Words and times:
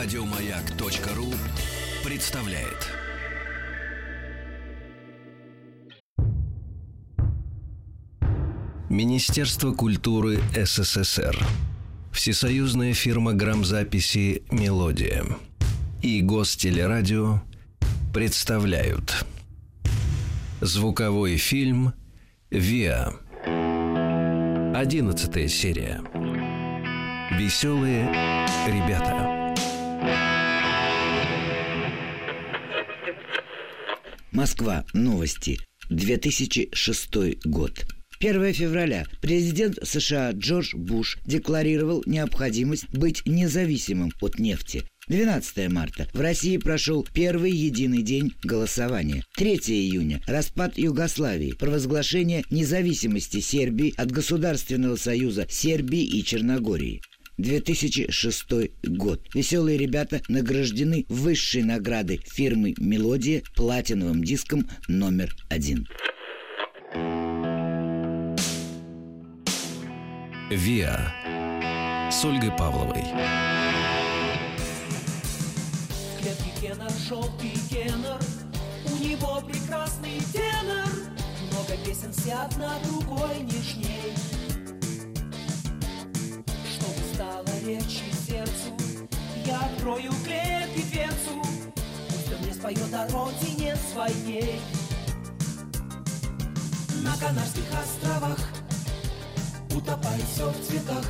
Радиомаяк.ру 0.00 1.26
представляет. 2.08 2.88
Министерство 8.88 9.72
культуры 9.72 10.38
СССР. 10.54 11.36
Всесоюзная 12.12 12.94
фирма 12.94 13.32
грамзаписи 13.32 14.44
«Мелодия» 14.52 15.24
и 16.00 16.20
Гостелерадио 16.22 17.42
представляют. 18.14 19.26
Звуковой 20.60 21.38
фильм 21.38 21.92
«Виа» 22.50 23.14
Одиннадцатая 24.76 25.48
серия. 25.48 26.00
Веселые 27.36 28.06
ребята 28.68 29.27
Москва. 34.32 34.84
Новости. 34.92 35.58
2006 35.90 37.46
год. 37.46 37.86
1 38.20 38.52
февраля 38.52 39.06
президент 39.22 39.78
США 39.82 40.32
Джордж 40.32 40.74
Буш 40.74 41.18
декларировал 41.24 42.02
необходимость 42.04 42.88
быть 42.90 43.22
независимым 43.24 44.12
от 44.20 44.38
нефти. 44.38 44.84
12 45.08 45.70
марта. 45.70 46.06
В 46.12 46.20
России 46.20 46.58
прошел 46.58 47.06
первый 47.14 47.52
единый 47.52 48.02
день 48.02 48.34
голосования. 48.42 49.24
3 49.36 49.56
июня. 49.68 50.20
Распад 50.26 50.76
Югославии. 50.76 51.52
Провозглашение 51.52 52.44
независимости 52.50 53.40
Сербии 53.40 53.94
от 53.96 54.10
Государственного 54.10 54.96
союза 54.96 55.46
Сербии 55.48 56.02
и 56.02 56.22
Черногории. 56.22 57.00
2006 57.38 58.46
год. 58.82 59.20
Веселые 59.32 59.78
ребята 59.78 60.20
награждены 60.28 61.06
высшей 61.08 61.62
наградой 61.62 62.20
фирмы 62.24 62.74
«Мелодия» 62.78 63.42
платиновым 63.54 64.22
диском 64.22 64.68
номер 64.88 65.34
один. 65.48 65.86
ВИА 70.50 72.10
с 72.10 72.24
Ольгой 72.24 72.50
Павловой. 72.56 73.04
клетке 76.18 76.50
тенор, 76.60 76.90
желтый 77.08 77.52
тенор 77.70 78.20
У 78.86 79.04
него 79.04 79.40
прекрасный 79.46 80.20
тенор 80.32 80.88
Много 81.52 81.76
песен 81.84 82.12
все 82.12 82.32
одна 82.32 82.78
другой 82.84 83.40
нежней 83.42 84.27
Открою 89.88 90.12
клетки 90.22 90.82
дверцу 90.92 91.42
Пусть 92.08 92.32
он 92.32 92.42
мне 92.42 92.52
споет 92.52 92.92
о 92.92 93.08
родине 93.08 93.74
своей. 93.90 94.60
На 97.02 97.16
Канарских 97.16 97.64
островах 97.72 98.38
Утопай 99.74 100.20
все 100.30 100.50
в 100.50 100.66
цветах. 100.66 101.06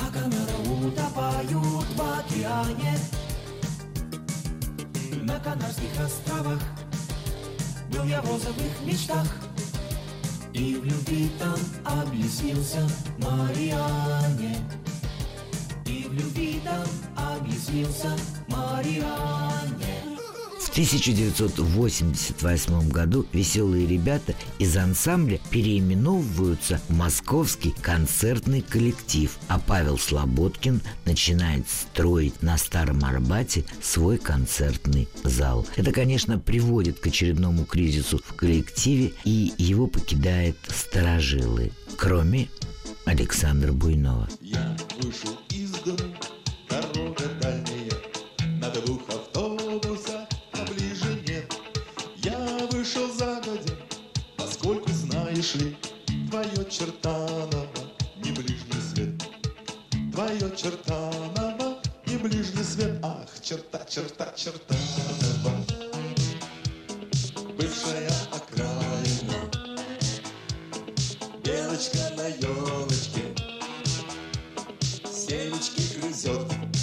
А 0.00 0.10
Канары 0.10 0.86
утопают 0.86 1.50
в 1.50 2.18
океане. 2.18 2.98
На 5.22 5.38
Канарских 5.38 6.00
островах 6.00 6.60
Был 7.90 8.04
я 8.04 8.22
в 8.22 8.30
розовых 8.30 8.80
мечтах. 8.82 9.26
И 10.54 10.76
в 10.76 10.84
любви 10.86 11.30
там 11.38 11.58
объяснился 11.84 12.88
Мариане. 13.18 14.56
И 15.84 16.04
в 16.04 16.14
любви 16.14 16.62
там 16.64 17.11
объяснился 17.36 18.16
Мариане 18.48 20.02
В 20.60 20.68
1988 20.70 22.90
году 22.90 23.26
веселые 23.32 23.86
ребята 23.86 24.34
из 24.58 24.76
ансамбля 24.76 25.38
переименовываются 25.50 26.80
в 26.88 26.96
Московский 26.96 27.74
концертный 27.82 28.62
коллектив, 28.62 29.36
а 29.48 29.58
Павел 29.58 29.98
Слободкин 29.98 30.80
начинает 31.04 31.68
строить 31.68 32.42
на 32.42 32.56
Старом 32.56 33.04
Арбате 33.04 33.64
свой 33.82 34.16
концертный 34.18 35.08
зал. 35.24 35.66
Это, 35.76 35.92
конечно, 35.92 36.38
приводит 36.38 37.00
к 37.00 37.06
очередному 37.08 37.66
кризису 37.66 38.18
в 38.24 38.32
коллективе, 38.34 39.12
и 39.24 39.52
его 39.58 39.86
покидает 39.86 40.56
сторожилы, 40.68 41.72
кроме 41.96 42.48
Александра 43.04 43.72
Буйнова. 43.72 44.28
Я 44.40 44.76
вышел 45.00 45.36
из 45.50 45.70
дальняя, 45.80 46.16
Двух 48.72 49.02
автобуса, 49.10 50.26
а 50.52 50.64
ближе 50.72 51.20
нет. 51.28 51.54
Я 52.16 52.38
вышел 52.70 53.12
загодя, 53.12 53.74
поскольку, 54.38 54.90
знаешь 54.90 55.54
ли, 55.56 55.76
Твое 56.30 56.70
чертаново 56.70 57.66
не 58.24 58.32
ближний 58.32 58.80
свет. 58.80 59.10
Твое 60.14 60.56
чертаново 60.56 61.82
не 62.06 62.16
ближний 62.16 62.64
свет. 62.64 62.98
Ах, 63.02 63.28
черта, 63.42 63.84
черта, 63.84 64.32
чертанова. 64.34 65.52
Бывшая 67.58 68.10
окраина, 68.32 69.50
Белочка 71.44 72.10
на 72.16 72.28
елочке, 72.28 73.34
семечки 75.04 75.98
грызет. 75.98 76.81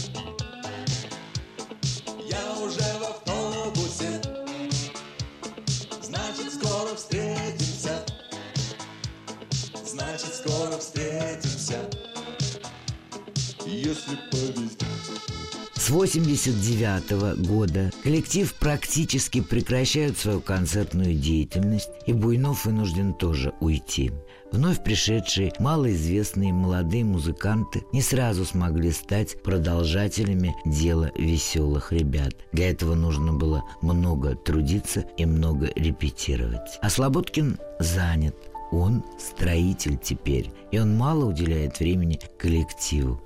С 15.89 15.91
89 15.91 17.47
года 17.47 17.91
коллектив 18.03 18.53
практически 18.53 19.41
прекращает 19.41 20.19
свою 20.19 20.39
концертную 20.39 21.15
деятельность, 21.15 21.89
и 22.05 22.13
Буйнов 22.13 22.65
вынужден 22.65 23.15
тоже 23.15 23.53
уйти. 23.59 24.11
Вновь 24.51 24.83
пришедшие 24.83 25.51
малоизвестные 25.57 26.53
молодые 26.53 27.03
музыканты 27.05 27.85
не 27.91 28.03
сразу 28.03 28.45
смогли 28.45 28.91
стать 28.91 29.41
продолжателями 29.41 30.55
дела 30.63 31.09
веселых 31.17 31.91
ребят. 31.91 32.35
Для 32.51 32.69
этого 32.69 32.93
нужно 32.93 33.33
было 33.33 33.63
много 33.81 34.35
трудиться 34.35 35.05
и 35.17 35.25
много 35.25 35.71
репетировать. 35.75 36.77
А 36.83 36.89
Слободкин 36.91 37.57
занят. 37.79 38.35
Он 38.71 39.03
строитель 39.17 39.97
теперь, 39.97 40.51
и 40.71 40.77
он 40.77 40.95
мало 40.95 41.25
уделяет 41.25 41.79
времени 41.79 42.19
коллективу. 42.37 43.19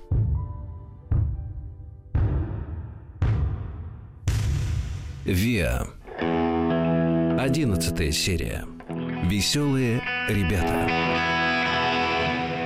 ВИА 5.24 5.88
Одиннадцатая 7.40 8.12
серия 8.12 8.66
Веселые 9.24 10.02
ребята 10.28 10.86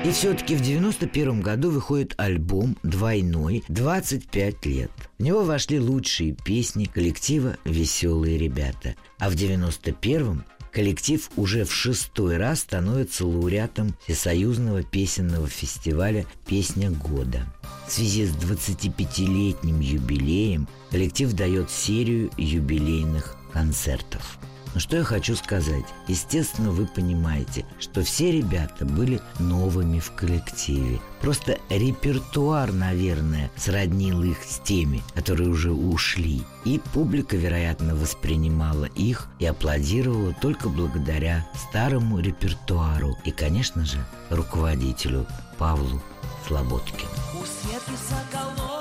И 0.05 0.11
все-таки 0.11 0.57
в 0.57 0.61
91 0.61 1.41
году 1.41 1.71
выходит 1.71 2.15
альбом 2.17 2.77
двойной 2.83 3.63
«25 3.69 4.69
лет». 4.69 4.91
В 5.19 5.23
него 5.23 5.45
вошли 5.45 5.79
лучшие 5.79 6.33
песни 6.33 6.87
коллектива 6.87 7.57
«Веселые 7.65 8.39
ребята». 8.39 8.97
А 9.21 9.31
в 9.31 9.35
91-м 9.35 10.45
коллектив 10.79 11.29
уже 11.35 11.65
в 11.65 11.73
шестой 11.73 12.37
раз 12.37 12.61
становится 12.61 13.27
лауреатом 13.27 13.97
Всесоюзного 14.05 14.85
песенного 14.85 15.49
фестиваля 15.49 16.25
«Песня 16.47 16.93
года». 16.93 17.53
В 17.89 17.93
связи 17.93 18.27
с 18.27 18.31
25-летним 18.31 19.81
юбилеем 19.81 20.69
коллектив 20.93 21.33
дает 21.33 21.69
серию 21.69 22.31
юбилейных 22.37 23.35
концертов. 23.53 24.39
Но 24.75 24.81
что 24.81 24.97
я 24.97 25.05
хочу 25.05 25.35
сказать? 25.37 25.85
Естественно, 26.07 26.71
вы 26.71 26.87
понимаете, 26.87 27.65
что 27.79 28.03
все 28.03 28.31
ребята 28.31 28.85
были 28.85 29.21
новыми 29.39 29.99
в 29.99 30.13
коллективе. 30.13 31.01
Просто 31.21 31.59
репертуар, 31.71 32.73
наверное, 32.73 33.51
сроднил 33.57 34.23
их 34.23 34.43
с 34.43 34.59
теми, 34.61 35.03
которые 35.15 35.49
уже 35.49 35.73
ушли. 35.73 36.43
И 36.65 36.81
публика, 36.93 37.37
вероятно, 37.37 37.95
воспринимала 37.95 38.85
их 38.85 39.29
и 39.39 39.47
аплодировала 39.47 40.35
только 40.41 40.69
благодаря 40.69 41.47
старому 41.69 42.21
репертуару 42.21 43.17
и, 43.25 43.31
конечно 43.31 43.85
же, 43.85 44.05
руководителю 44.31 45.27
Павлу 45.59 46.01
Слободкину. 46.47 47.11
У 47.35 47.45
Светки 47.45 47.93
Соколовой 48.09 48.78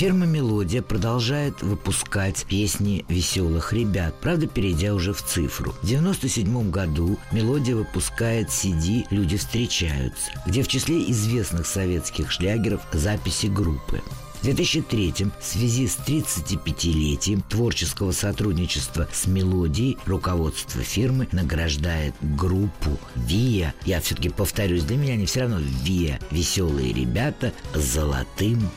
Фирма 0.00 0.24
«Мелодия» 0.24 0.80
продолжает 0.80 1.60
выпускать 1.60 2.46
песни 2.48 3.04
веселых 3.10 3.74
ребят, 3.74 4.14
правда, 4.18 4.46
перейдя 4.46 4.94
уже 4.94 5.12
в 5.12 5.22
цифру. 5.22 5.74
В 5.82 5.86
97 5.86 6.70
году 6.70 7.18
«Мелодия» 7.32 7.76
выпускает 7.76 8.48
CD 8.48 9.04
«Люди 9.10 9.36
встречаются», 9.36 10.30
где 10.46 10.62
в 10.62 10.68
числе 10.68 11.02
известных 11.10 11.66
советских 11.66 12.30
шлягеров 12.30 12.80
записи 12.94 13.44
группы. 13.44 14.00
В 14.40 14.44
2003 14.44 15.26
в 15.38 15.44
связи 15.44 15.86
с 15.86 15.98
35-летием 15.98 17.42
творческого 17.46 18.12
сотрудничества 18.12 19.06
с 19.12 19.26
«Мелодией» 19.26 19.98
руководство 20.06 20.80
фирмы 20.80 21.28
награждает 21.30 22.14
группу 22.22 22.98
«Виа». 23.16 23.74
Я 23.84 24.00
все-таки 24.00 24.30
повторюсь, 24.30 24.84
для 24.84 24.96
меня 24.96 25.12
они 25.12 25.26
все 25.26 25.42
равно 25.42 25.58
«Виа»– 25.58 26.18
веселые 26.30 26.94
ребята 26.94 27.52
с 27.74 27.80
золотым 27.80 28.70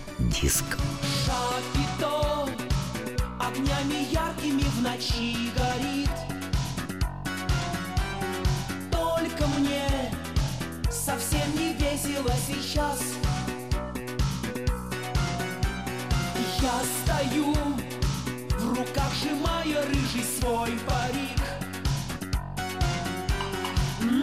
Шапито 1.25 2.49
огнями 3.39 4.07
яркими 4.11 4.63
в 4.63 4.81
ночи 4.81 5.49
горит. 5.57 6.09
Только 8.91 9.47
мне 9.59 9.87
совсем 10.89 11.55
не 11.57 11.73
весело 11.73 12.31
сейчас. 12.47 12.99
Я 16.61 16.81
стою, 17.03 17.53
в 18.57 18.69
руках 18.69 19.11
сжимая 19.15 19.85
рыжий 19.87 20.23
свой 20.39 20.71
парик. 20.87 21.43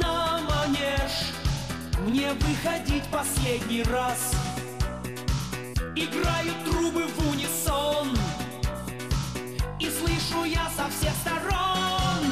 На 0.03 0.39
манеж 0.39 1.33
мне 2.07 2.33
выходить 2.33 3.05
последний 3.11 3.83
раз. 3.83 4.50
Играют 6.01 6.65
трубы 6.65 7.07
в 7.07 7.29
унисон. 7.31 8.17
И 9.79 9.85
слышу 9.85 10.45
я 10.45 10.67
со 10.75 10.89
всех 10.89 11.13
сторон. 11.21 12.25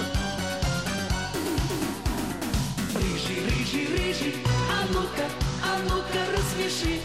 Рыжий, 2.95 3.45
рыжий, 3.45 3.87
рыжий 3.95 4.35
А 4.73 4.87
ну-ка, 4.91 5.29
а 5.63 5.79
ну-ка 5.87 6.21
рассмеши. 6.35 7.03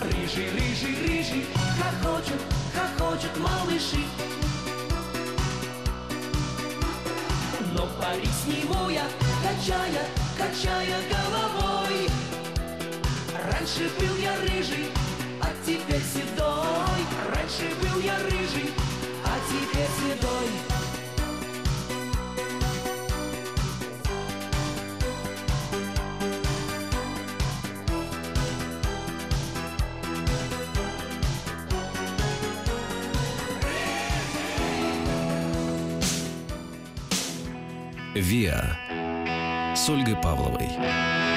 Рыжий, 0.00 0.50
рыжий, 0.52 0.96
рыжий 1.06 1.46
Хохочут, 1.76 2.40
хохочут 2.74 3.36
малыши. 3.36 4.06
Но 7.74 7.86
пари 8.00 8.26
сниму 8.42 8.88
я, 8.88 9.04
качая, 9.42 10.06
качая 10.38 10.98
головой 11.10 12.21
Раньше 13.44 13.90
был 13.98 14.16
я 14.18 14.36
рыжий, 14.36 14.86
а 15.40 15.48
теперь 15.66 16.00
седой. 16.00 17.02
Раньше 17.34 17.74
был 17.80 18.00
я 18.00 18.16
рыжий, 18.18 18.72
а 19.24 19.36
теперь 19.48 19.88
седой. 19.98 20.48
«Виа» 38.14 38.78
с 39.74 39.88
Ольгой 39.88 40.16
Павловой. 40.16 41.31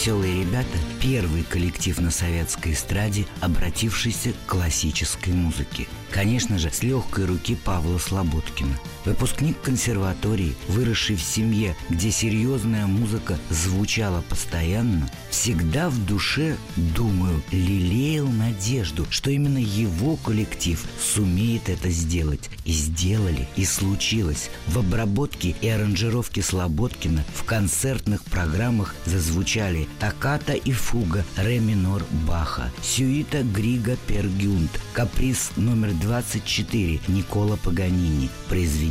«Веселые 0.00 0.40
ребята»– 0.44 0.78
первый 1.02 1.42
коллектив 1.42 2.00
на 2.00 2.10
советской 2.10 2.72
эстраде, 2.72 3.26
обратившийся 3.42 4.32
к 4.32 4.50
классической 4.50 5.34
музыке. 5.34 5.88
Конечно 6.10 6.58
же, 6.58 6.70
с 6.70 6.82
легкой 6.82 7.26
руки 7.26 7.54
Павла 7.54 7.98
Слободкина. 7.98 8.78
Выпускник 9.04 9.60
консерватории, 9.60 10.54
выросший 10.68 11.16
в 11.16 11.22
семье, 11.22 11.74
где 11.88 12.10
серьезная 12.10 12.86
музыка 12.86 13.38
звучала 13.48 14.22
постоянно, 14.28 15.10
всегда 15.30 15.88
в 15.88 16.04
душе, 16.04 16.56
думаю, 16.76 17.42
лелеял 17.50 18.26
надежду, 18.28 19.06
что 19.10 19.30
именно 19.30 19.58
его 19.58 20.16
коллектив 20.16 20.82
сумеет 21.00 21.68
это 21.68 21.88
сделать. 21.90 22.50
И 22.64 22.72
сделали, 22.72 23.48
и 23.56 23.64
случилось. 23.64 24.50
В 24.66 24.78
обработке 24.78 25.54
и 25.60 25.68
аранжировке 25.68 26.42
Слободкина 26.42 27.24
в 27.34 27.44
концертных 27.44 28.22
программах 28.24 28.94
зазвучали 29.06 29.88
«Токката 29.98 30.52
и 30.52 30.72
фуга» 30.72 31.24
ре 31.36 31.58
минор 31.58 32.04
Баха, 32.28 32.70
«Сюита 32.82 33.42
Грига 33.42 33.96
Пергюнд», 34.06 34.70
«Каприз 34.92 35.52
номер 35.56 35.90
24» 35.90 37.00
Никола 37.08 37.56
Паганини, 37.56 38.28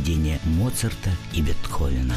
произведения 0.00 0.40
Моцарта 0.44 1.10
и 1.34 1.42
Бетховена. 1.42 2.14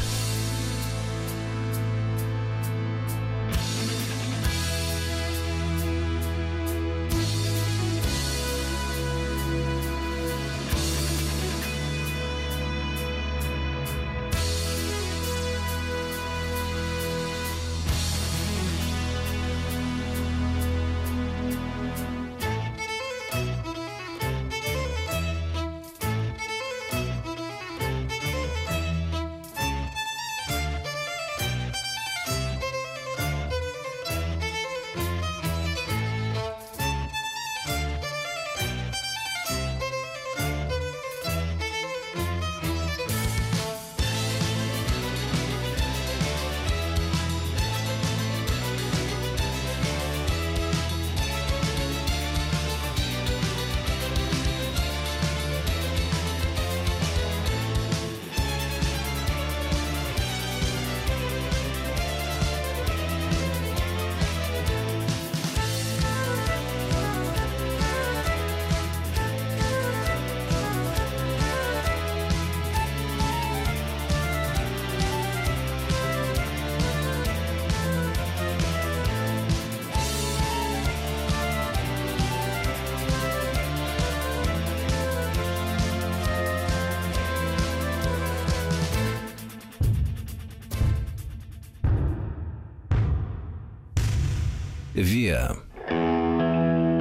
Виа. 95.24 95.56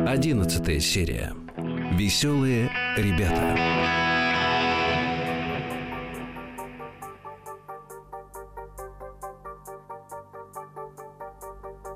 Одиннадцатая 0.08 0.80
серия. 0.80 1.36
Веселые 1.98 2.72
ребята. 2.96 3.58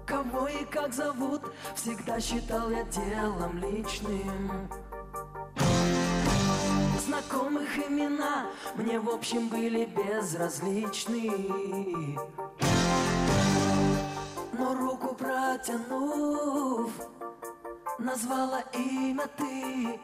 Кого 0.05 0.50
и 0.50 0.65
как 0.65 0.93
зовут, 0.93 1.43
всегда 1.75 2.19
считал 2.19 2.72
я 2.72 2.84
делом 2.84 3.57
личным. 3.60 4.69
Знакомых 7.05 7.77
имена 7.77 8.48
мне 8.75 9.00
в 9.00 9.10
общем 9.10 9.48
были 9.48 9.86
безразличны. 9.86 12.17
Протянув, 15.47 16.91
назвала 17.99 18.59
имя 18.73 19.27
ты. 19.37 19.97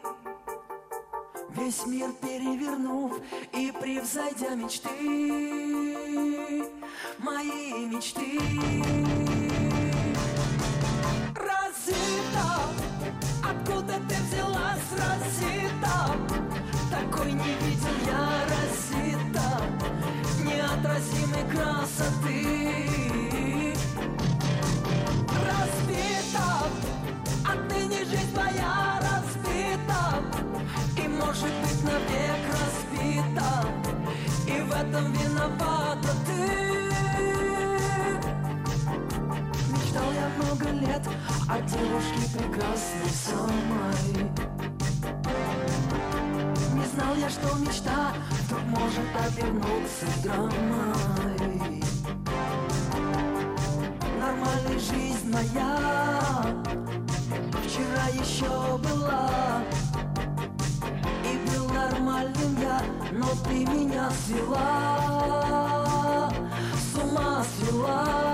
Весь 1.50 1.84
мир 1.84 2.12
перевернув 2.22 3.12
и 3.52 3.70
превзойдя 3.70 4.54
мечты, 4.54 4.88
мои 7.18 7.84
мечты. 7.84 8.40
Розита, 11.36 12.48
откуда 13.42 14.00
ты 14.08 14.16
взялась, 14.22 14.90
Розита? 14.92 16.16
Такой 16.90 17.32
не 17.32 17.52
видел 17.60 17.96
я 18.06 18.46
Розита, 18.48 19.60
неотразимой 20.42 21.44
красоты. 21.52 23.23
Может 31.34 31.54
быть 31.62 31.82
навек 31.82 32.42
разбита, 32.52 33.66
и 34.46 34.60
в 34.60 34.70
этом 34.70 35.12
виновата 35.12 36.08
ты. 36.26 36.42
Мечтал 39.72 40.12
я 40.12 40.28
много 40.38 40.70
лет 40.70 41.02
о 41.48 41.60
девушке 41.60 42.38
прекрасной 42.38 43.10
самой. 43.10 44.30
Не 46.74 46.86
знал 46.94 47.14
я, 47.16 47.28
что 47.28 47.56
мечта 47.58 48.12
вдруг 48.42 48.62
может 48.66 49.10
обернуться 49.26 50.06
драмой. 50.22 51.82
Нормальной 54.20 54.78
жизнь 54.78 55.32
моя 55.32 56.44
вчера 57.64 58.06
еще 58.20 58.78
была 58.78 59.33
но 63.14 63.28
ты 63.44 63.64
меня 63.66 64.10
свела 64.26 65.08
С 66.74 66.94
ума 66.98 67.44
свела? 67.44 68.24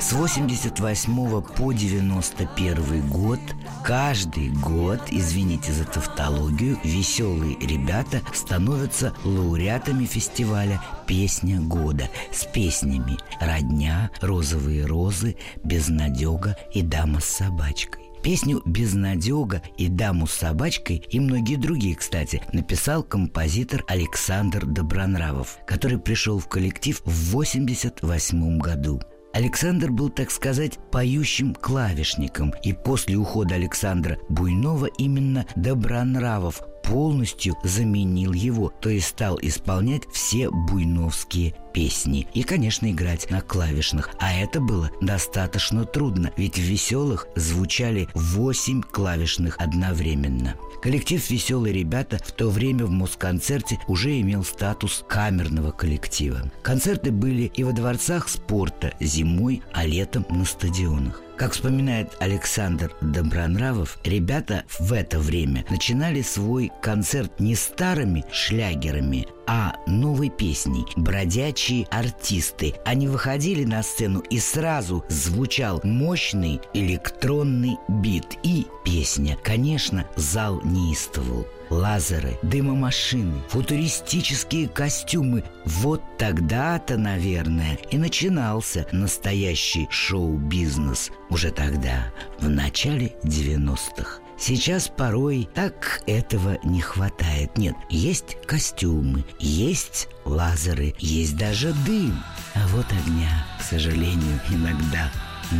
С 0.00 0.12
88 0.12 1.42
по 1.42 1.72
91 1.72 3.08
год 3.08 3.38
каждый 3.84 4.48
год, 4.50 5.00
извините 5.10 5.72
за 5.72 5.84
тавтологию, 5.84 6.78
веселые 6.84 7.56
ребята 7.60 8.22
становятся 8.32 9.14
лауреатами 9.24 10.04
фестиваля 10.04 10.80
«Песня 11.06 11.60
года» 11.60 12.08
с 12.32 12.44
песнями 12.44 13.18
«Родня», 13.40 14.10
«Розовые 14.20 14.86
розы», 14.86 15.36
«Безнадега» 15.64 16.56
и 16.72 16.82
«Дама 16.82 17.20
с 17.20 17.24
собачкой». 17.24 18.10
Песню 18.22 18.60
«Безнадега» 18.66 19.62
и 19.78 19.88
«Даму 19.88 20.26
с 20.26 20.32
собачкой» 20.32 21.02
и 21.08 21.18
многие 21.18 21.56
другие, 21.56 21.96
кстати, 21.96 22.42
написал 22.52 23.02
композитор 23.02 23.82
Александр 23.88 24.66
Добронравов, 24.66 25.58
который 25.66 25.98
пришел 25.98 26.38
в 26.38 26.46
коллектив 26.46 27.00
в 27.04 27.32
88 27.32 28.58
году. 28.58 29.00
Александр 29.32 29.90
был, 29.90 30.10
так 30.10 30.30
сказать, 30.30 30.78
поющим 30.90 31.54
клавишником, 31.54 32.52
и 32.62 32.72
после 32.72 33.16
ухода 33.16 33.54
Александра 33.54 34.18
Буйнова 34.28 34.86
именно 34.86 35.46
Добронравов 35.56 36.62
полностью 36.82 37.56
заменил 37.62 38.32
его, 38.32 38.72
то 38.80 38.88
есть 38.88 39.08
стал 39.08 39.38
исполнять 39.40 40.02
все 40.12 40.50
буйновские 40.50 41.54
песни 41.72 42.26
и, 42.34 42.42
конечно, 42.42 42.90
играть 42.90 43.30
на 43.30 43.40
клавишных. 43.40 44.10
А 44.18 44.34
это 44.34 44.60
было 44.60 44.90
достаточно 45.00 45.84
трудно, 45.84 46.32
ведь 46.36 46.56
в 46.56 46.62
«Веселых» 46.62 47.28
звучали 47.36 48.08
восемь 48.14 48.82
клавишных 48.82 49.56
одновременно. 49.60 50.56
Коллектив 50.82 51.30
«Веселые 51.30 51.74
ребята» 51.74 52.18
в 52.24 52.32
то 52.32 52.48
время 52.48 52.86
в 52.86 52.90
Москонцерте 52.90 53.78
уже 53.86 54.18
имел 54.20 54.44
статус 54.44 55.04
камерного 55.06 55.72
коллектива. 55.72 56.50
Концерты 56.62 57.12
были 57.12 57.52
и 57.54 57.64
во 57.64 57.72
дворцах 57.72 58.30
спорта 58.30 58.94
зимой, 58.98 59.62
а 59.72 59.84
летом 59.84 60.24
на 60.30 60.46
стадионах. 60.46 61.20
Как 61.36 61.52
вспоминает 61.52 62.10
Александр 62.20 62.92
Добронравов, 63.00 63.98
ребята 64.04 64.64
в 64.78 64.92
это 64.92 65.18
время 65.18 65.64
начинали 65.70 66.20
свой 66.22 66.70
концерт 66.82 67.40
не 67.40 67.54
старыми 67.54 68.24
шлягерами, 68.30 69.26
а 69.46 69.74
новой 69.86 70.30
песней 70.30 70.86
«Бродячие 70.96 71.86
артисты». 71.90 72.74
Они 72.84 73.08
выходили 73.08 73.64
на 73.64 73.82
сцену 73.82 74.20
и 74.20 74.38
сразу 74.38 75.04
звучал 75.08 75.80
мощный 75.84 76.60
электронный 76.74 77.76
бит 77.88 78.38
и 78.42 78.66
песня. 78.84 79.36
Конечно, 79.42 80.06
зал 80.16 80.60
неистовал 80.62 81.46
лазеры, 81.70 82.38
дымомашины, 82.42 83.42
футуристические 83.48 84.68
костюмы. 84.68 85.44
Вот 85.64 86.02
тогда-то, 86.18 86.98
наверное, 86.98 87.78
и 87.90 87.96
начинался 87.96 88.86
настоящий 88.92 89.88
шоу-бизнес. 89.90 91.10
Уже 91.30 91.50
тогда, 91.50 92.12
в 92.40 92.48
начале 92.48 93.14
90-х. 93.22 94.19
Сейчас 94.40 94.88
порой 94.88 95.46
так 95.54 96.00
этого 96.06 96.58
не 96.64 96.80
хватает. 96.80 97.58
Нет, 97.58 97.74
есть 97.90 98.38
костюмы, 98.46 99.22
есть 99.38 100.08
лазеры, 100.24 100.94
есть 100.98 101.36
даже 101.36 101.74
дым. 101.84 102.18
А 102.54 102.66
вот 102.68 102.86
огня, 102.90 103.46
к 103.58 103.62
сожалению, 103.62 104.40
иногда 104.48 105.10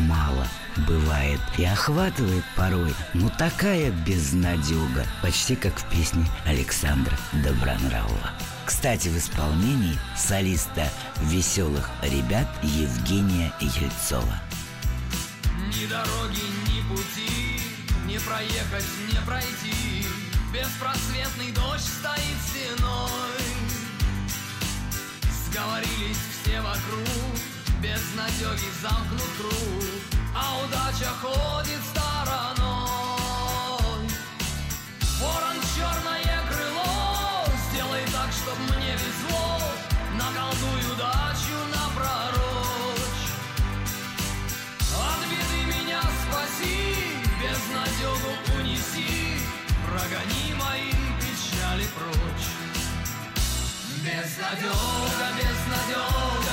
мало 0.09 0.47
бывает 0.89 1.41
и 1.59 1.65
охватывает 1.65 2.45
порой, 2.57 2.95
ну 3.13 3.31
такая 3.37 3.91
безнадега, 3.91 5.05
почти 5.21 5.57
как 5.57 5.75
в 5.79 5.85
песне 5.91 6.25
Александра 6.47 7.19
Добронравова. 7.45 8.31
Кстати, 8.65 9.09
в 9.09 9.19
исполнении 9.19 9.99
солиста 10.17 10.89
«Веселых 11.25 11.91
ребят» 12.03 12.49
Евгения 12.63 13.53
Ельцова. 13.61 14.41
Ни 15.69 15.87
дороги, 15.87 16.41
ни 16.67 16.81
пути, 16.89 17.40
проехать, 18.27 18.87
не 19.09 19.21
пройти. 19.27 20.07
Беспросветный 20.53 21.53
дождь 21.53 21.87
стоит 21.87 22.37
стеной. 22.49 23.21
Сговорились 25.47 26.19
все 26.43 26.61
вокруг, 26.61 27.37
без 27.81 28.01
надеги 28.17 28.71
замкнут 28.83 29.31
круг, 29.39 29.85
а 30.35 30.59
удача 30.65 31.11
ходит 31.21 31.81
стороной. 31.91 32.81
Ворон 35.21 35.60
Безнадега, 54.11 55.29
безнадега, 55.37 56.50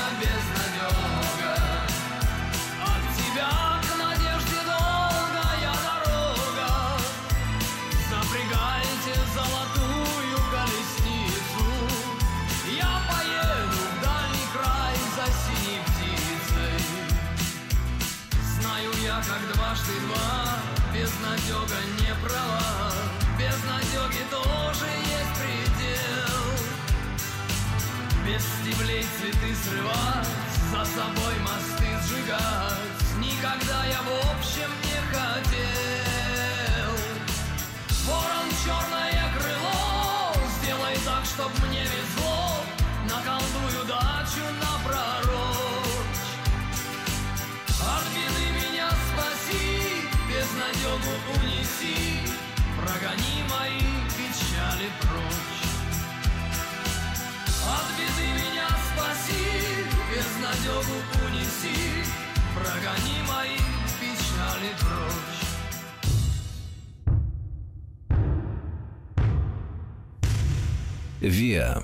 Виа. 71.37 71.83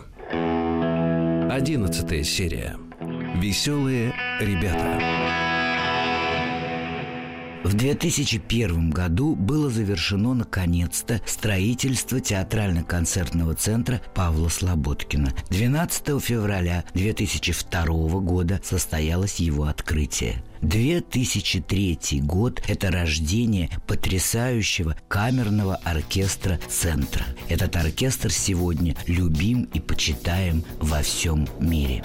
Одиннадцатая 1.51 2.23
серия. 2.23 2.75
Веселые 3.35 4.11
ребята. 4.39 4.99
В 7.63 7.75
2001 7.75 8.89
году 8.89 9.35
было 9.35 9.69
завершено 9.69 10.33
наконец-то 10.33 11.21
строительство 11.25 12.19
театрально-концертного 12.19 13.55
центра 13.55 14.01
Павла 14.13 14.49
Слободкина. 14.49 15.33
12 15.49 16.21
февраля 16.21 16.83
2002 16.93 18.19
года 18.19 18.59
состоялось 18.61 19.39
его 19.39 19.63
открытие. 19.63 20.43
2003 20.61 22.21
год– 22.21 22.61
это 22.67 22.91
рождение 22.91 23.69
потрясающего 23.87 24.97
камерного 25.07 25.75
оркестра 25.75 26.59
«Центра». 26.69 27.25
Этот 27.47 27.77
оркестр 27.77 28.29
сегодня 28.29 28.95
любим 29.07 29.63
и 29.73 29.79
почитаем 29.79 30.63
во 30.79 31.01
всем 31.01 31.47
мире. 31.59 32.03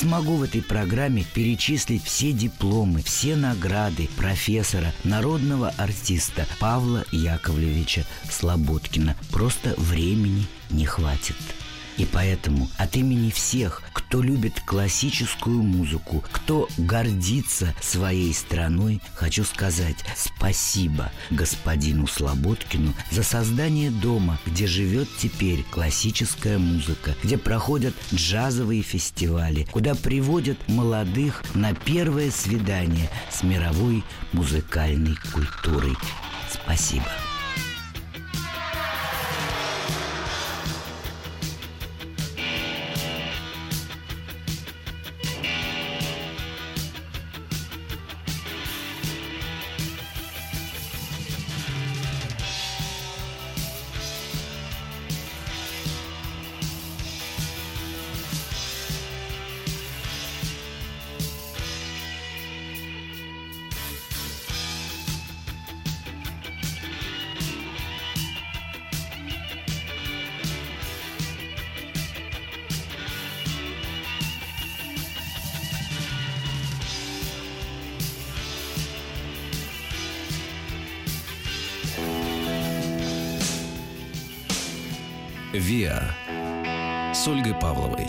Смогу 0.00 0.36
в 0.36 0.42
этой 0.42 0.62
программе 0.62 1.24
перечислить 1.24 2.02
все 2.02 2.32
дипломы, 2.32 3.02
все 3.02 3.36
награды 3.36 4.08
профессора, 4.16 4.94
народного 5.04 5.74
артиста 5.76 6.46
Павла 6.58 7.04
Яковлевича 7.12 8.06
Слободкина. 8.30 9.14
Просто 9.30 9.74
времени 9.76 10.46
не 10.70 10.86
хватит. 10.86 11.36
И 11.98 12.06
поэтому 12.06 12.70
от 12.78 12.96
имени 12.96 13.30
всех, 13.30 13.82
кто 14.10 14.22
любит 14.22 14.60
классическую 14.66 15.62
музыку, 15.62 16.24
кто 16.32 16.68
гордится 16.78 17.72
своей 17.80 18.34
страной, 18.34 19.00
хочу 19.14 19.44
сказать 19.44 19.98
спасибо 20.16 21.12
господину 21.30 22.08
Слободкину 22.08 22.92
за 23.12 23.22
создание 23.22 23.92
дома, 23.92 24.40
где 24.44 24.66
живет 24.66 25.08
теперь 25.16 25.62
классическая 25.70 26.58
музыка, 26.58 27.14
где 27.22 27.38
проходят 27.38 27.94
джазовые 28.12 28.82
фестивали, 28.82 29.68
куда 29.70 29.94
приводят 29.94 30.58
молодых 30.66 31.44
на 31.54 31.72
первое 31.72 32.32
свидание 32.32 33.08
с 33.30 33.44
мировой 33.44 34.02
музыкальной 34.32 35.14
культурой. 35.32 35.94
Спасибо. 36.50 37.06
Виа 85.60 86.14
с 87.12 87.28
Ольгой 87.28 87.54
Павловой. 87.54 88.08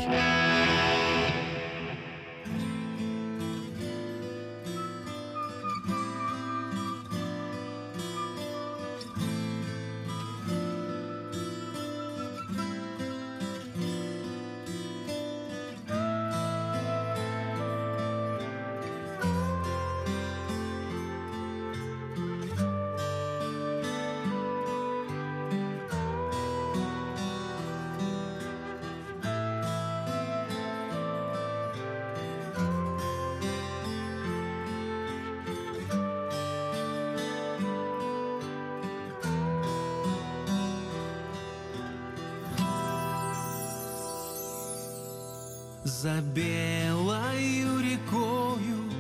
За 45.83 46.21
белою 46.21 47.81
рекою 47.81 48.91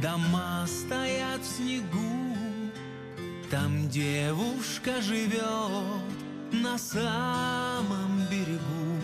дома 0.00 0.66
стоят 0.66 1.42
в 1.42 1.56
снегу, 1.56 2.36
Там 3.50 3.86
девушка 3.90 5.02
живет 5.02 5.42
на 6.50 6.78
самом 6.78 8.26
берегу. 8.30 8.98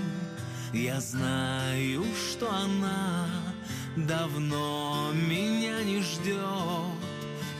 Я 0.72 1.00
знаю, 1.00 2.02
что 2.16 2.50
она 2.50 3.26
давно 3.96 5.10
меня 5.12 5.82
не 5.84 6.00
ждет, 6.00 6.40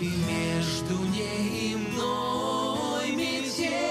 И 0.00 0.08
между 0.08 0.96
ней 1.12 1.72
и 1.72 1.76
мной 1.76 3.10
метель, 3.12 3.87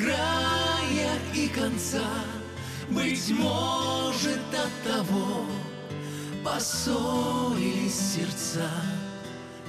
края 0.00 1.18
и 1.34 1.48
конца, 1.48 2.08
Быть 2.88 3.30
может 3.30 4.40
от 4.52 4.92
того 4.92 5.46
поссорились 6.44 8.14
сердца. 8.14 8.68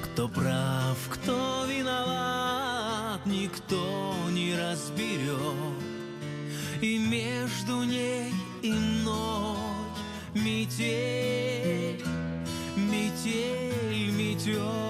Кто 0.04 0.28
прав, 0.28 0.98
кто 1.10 1.66
виноват, 1.66 3.26
никто 3.26 4.14
не 4.32 4.56
разберет. 4.56 5.38
И 6.82 6.98
между 6.98 7.84
ней 7.84 8.34
и 8.64 8.72
мной 8.72 9.58
метель, 10.34 12.04
метель 12.76 14.12
метет. 14.12 14.81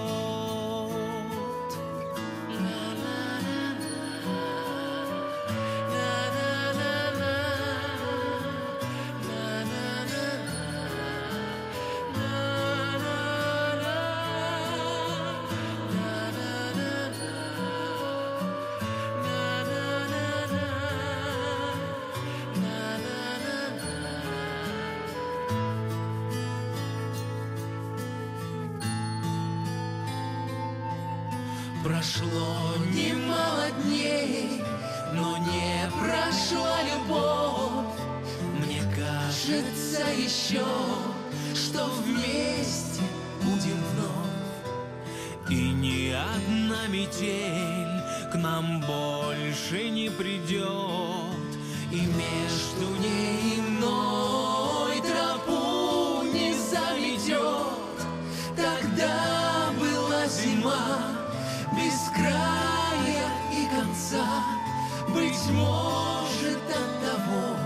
Прошло 31.82 32.76
немало 32.94 33.66
дней, 33.82 34.62
но 35.14 35.36
не 35.38 35.90
прошла 35.98 36.76
любовь. 36.84 37.96
Мне 38.60 38.80
кажется 38.94 40.04
еще, 40.16 40.64
что 41.56 41.86
вместе 41.86 43.02
будем 43.42 43.82
вновь. 43.94 45.50
И 45.50 45.72
ни 45.72 46.10
одна 46.12 46.86
метель 46.86 48.30
к 48.30 48.36
нам 48.36 48.80
больше 48.82 49.90
не 49.90 50.08
придет. 50.08 50.68
И 51.90 51.96
между 51.96 53.02
ней 53.02 53.56
и 53.56 53.60
мной 53.60 54.61
быть 65.12 65.50
может 65.50 66.62
от 66.68 67.00
того 67.02 67.56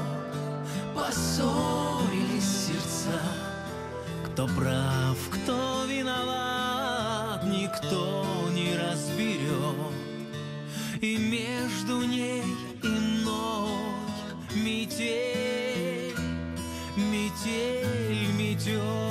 поссорились 0.94 2.66
сердца. 2.66 3.20
Кто 4.26 4.46
прав, 4.48 5.16
кто 5.30 5.84
виноват, 5.88 7.44
никто 7.44 8.24
не 8.52 8.76
разберет. 8.76 9.94
И 11.00 11.16
между 11.16 12.02
ней 12.02 12.42
и 12.82 12.86
мной 12.86 13.70
метель, 14.54 16.16
метель 16.96 18.32
метет. 18.36 19.05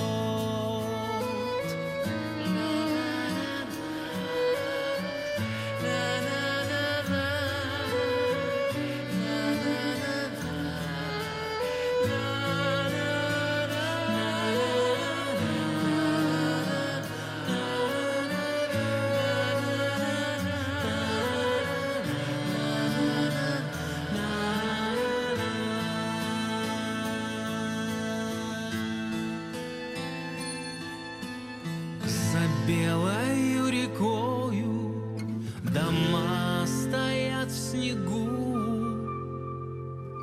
Дома 35.85 36.65
стоят 36.65 37.49
в 37.49 37.57
снегу. 37.57 38.25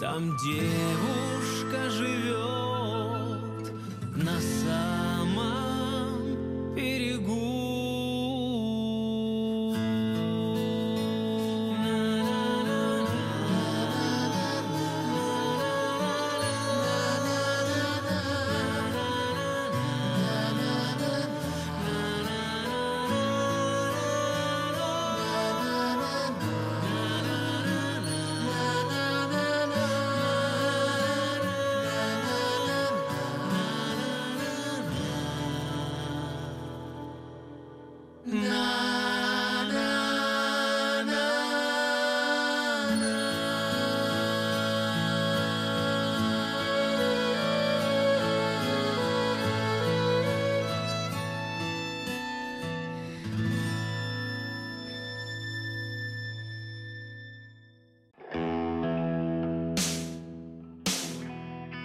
Там 0.00 0.36
девушка 0.44 1.90
живет 1.90 3.72
на 4.16 4.40
самом 4.40 5.11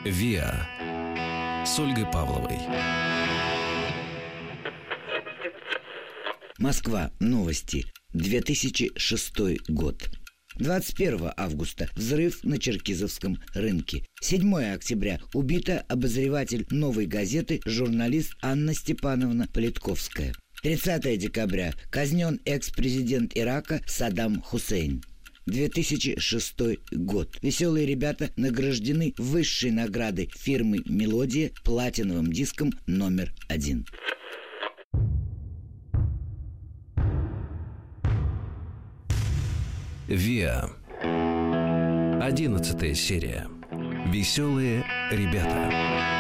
«Виа» 0.10 0.68
с 1.66 1.80
Ольгой 1.80 2.06
Павловой. 2.06 2.58
Москва. 6.58 7.12
Новости. 7.20 7.86
2006 8.14 9.68
год. 9.68 10.10
21 10.56 11.32
августа. 11.36 11.90
Взрыв 11.96 12.44
на 12.44 12.58
Черкизовском 12.58 13.38
рынке. 13.54 14.06
7 14.22 14.74
октября. 14.74 15.20
Убита 15.34 15.84
обозреватель 15.90 16.66
«Новой 16.70 17.06
газеты» 17.06 17.62
журналист 17.66 18.34
Анна 18.42 18.74
Степановна 18.74 19.48
Политковская. 19.54 20.34
30 20.64 21.20
декабря. 21.20 21.74
Казнен 21.90 22.40
экс-президент 22.46 23.34
Ирака 23.36 23.82
Саддам 23.86 24.42
Хусейн. 24.42 25.04
2006 25.48 26.56
год. 26.92 27.38
Веселые 27.42 27.86
ребята 27.86 28.30
награждены 28.36 29.14
высшей 29.18 29.72
наградой 29.72 30.30
фирмы 30.36 30.84
«Мелодия» 30.86 31.52
платиновым 31.64 32.32
диском 32.32 32.72
номер 32.86 33.34
один. 33.48 33.86
«Виа». 40.08 40.70
Одиннадцатая 42.22 42.94
серия. 42.94 43.48
Веселые 44.12 44.86
ребята. 45.12 46.17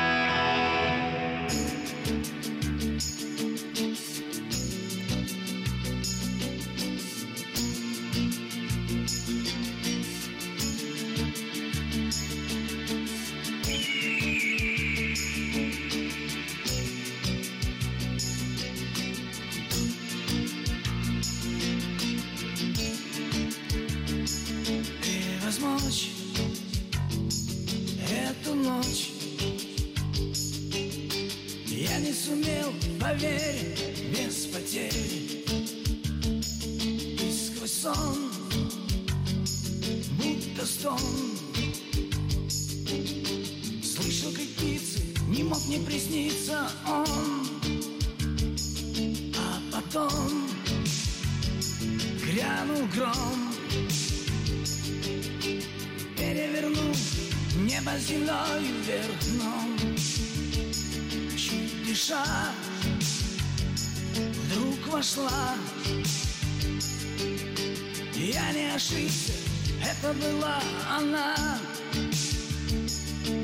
Это 69.89 70.13
была 70.13 70.59
она. 70.89 71.33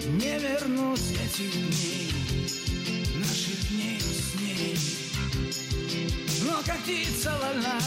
Не 0.10 0.39
вернусь 0.39 1.12
этих 1.12 1.51
дней 1.53 2.13
Наших 3.15 3.69
дней 3.69 4.01
с 4.01 4.36
ней. 4.41 4.77
Но 6.43 6.62
как 6.65 6.79
птица 6.79 7.32
вольна 7.39 7.79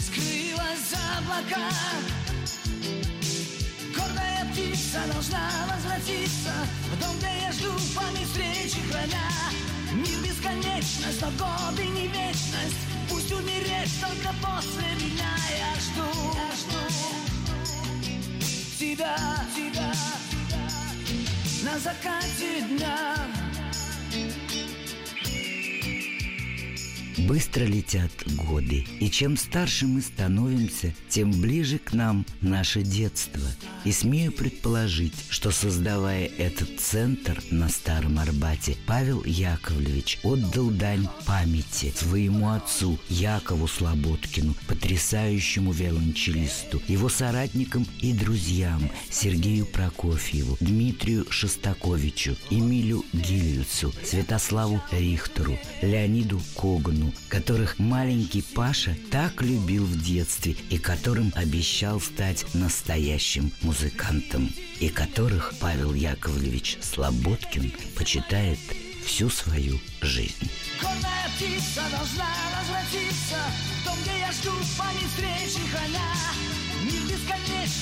Скрылась 0.00 0.90
за 0.90 0.98
облака. 1.18 1.70
Гордая 3.94 4.52
птица 4.52 5.00
должна 5.12 5.50
возвратиться 5.72 6.52
В 6.92 7.00
дом, 7.00 7.16
где 7.18 7.28
я 7.42 7.52
жду 7.52 7.70
память 7.94 8.26
встречи 8.26 8.80
храня. 8.90 9.30
Мир 9.92 10.18
бесконечность, 10.24 11.22
но 11.22 11.30
годы 11.38 11.86
не 11.86 12.08
вечность. 12.08 12.80
Пусть 13.08 13.30
умереть 13.30 14.00
только 14.00 14.34
после 14.42 14.88
меня 14.96 15.36
Я 15.58 15.80
жду, 15.80 16.34
я 16.34 16.50
жду 16.56 16.99
Тебя, 18.80 19.14
тебя. 19.54 19.92
На 21.62 21.78
закате 21.78 22.62
дня 22.62 23.14
Быстро 27.30 27.62
летят 27.62 28.10
годы, 28.26 28.84
и 28.98 29.08
чем 29.08 29.36
старше 29.36 29.86
мы 29.86 30.00
становимся, 30.00 30.92
тем 31.08 31.30
ближе 31.30 31.78
к 31.78 31.92
нам 31.92 32.26
наше 32.40 32.82
детство. 32.82 33.48
И 33.84 33.92
смею 33.92 34.32
предположить, 34.32 35.14
что 35.28 35.52
создавая 35.52 36.26
этот 36.26 36.80
центр 36.80 37.40
на 37.52 37.68
Старом 37.68 38.18
Арбате, 38.18 38.76
Павел 38.84 39.22
Яковлевич 39.22 40.18
отдал 40.24 40.70
дань 40.70 41.06
памяти 41.24 41.94
своему 41.96 42.50
отцу 42.50 42.98
Якову 43.08 43.68
Слободкину, 43.68 44.56
потрясающему 44.66 45.70
виолончелисту, 45.70 46.82
его 46.88 47.08
соратникам 47.08 47.86
и 48.00 48.12
друзьям 48.12 48.90
Сергею 49.08 49.66
Прокофьеву, 49.66 50.56
Дмитрию 50.58 51.30
Шостаковичу, 51.30 52.36
Эмилю 52.50 53.04
Гильюцу, 53.12 53.94
Святославу 54.04 54.82
Рихтеру, 54.90 55.56
Леониду 55.80 56.40
Когану, 56.56 57.12
которых 57.28 57.78
маленький 57.78 58.42
Паша 58.42 58.96
так 59.10 59.42
любил 59.42 59.84
в 59.84 60.02
детстве 60.02 60.56
и 60.70 60.78
которым 60.78 61.32
обещал 61.34 62.00
стать 62.00 62.44
настоящим 62.54 63.52
музыкантом, 63.62 64.52
и 64.80 64.88
которых 64.88 65.54
Павел 65.60 65.94
Яковлевич 65.94 66.78
Слободкин 66.80 67.72
почитает 67.96 68.58
всю 69.04 69.30
свою 69.30 69.78
жизнь. 70.00 70.50
Гордая 70.80 71.28
птица 71.36 71.82
должна 71.90 72.28
возвратиться 72.58 73.36
В 73.80 73.84
том, 73.84 73.96
где 74.02 74.18
я 74.18 74.32
жду 74.32 74.50
память 74.78 75.08
встречи 75.08 75.66
храня 75.70 76.10
Мир 76.84 77.02
бесконечность, 77.02 77.79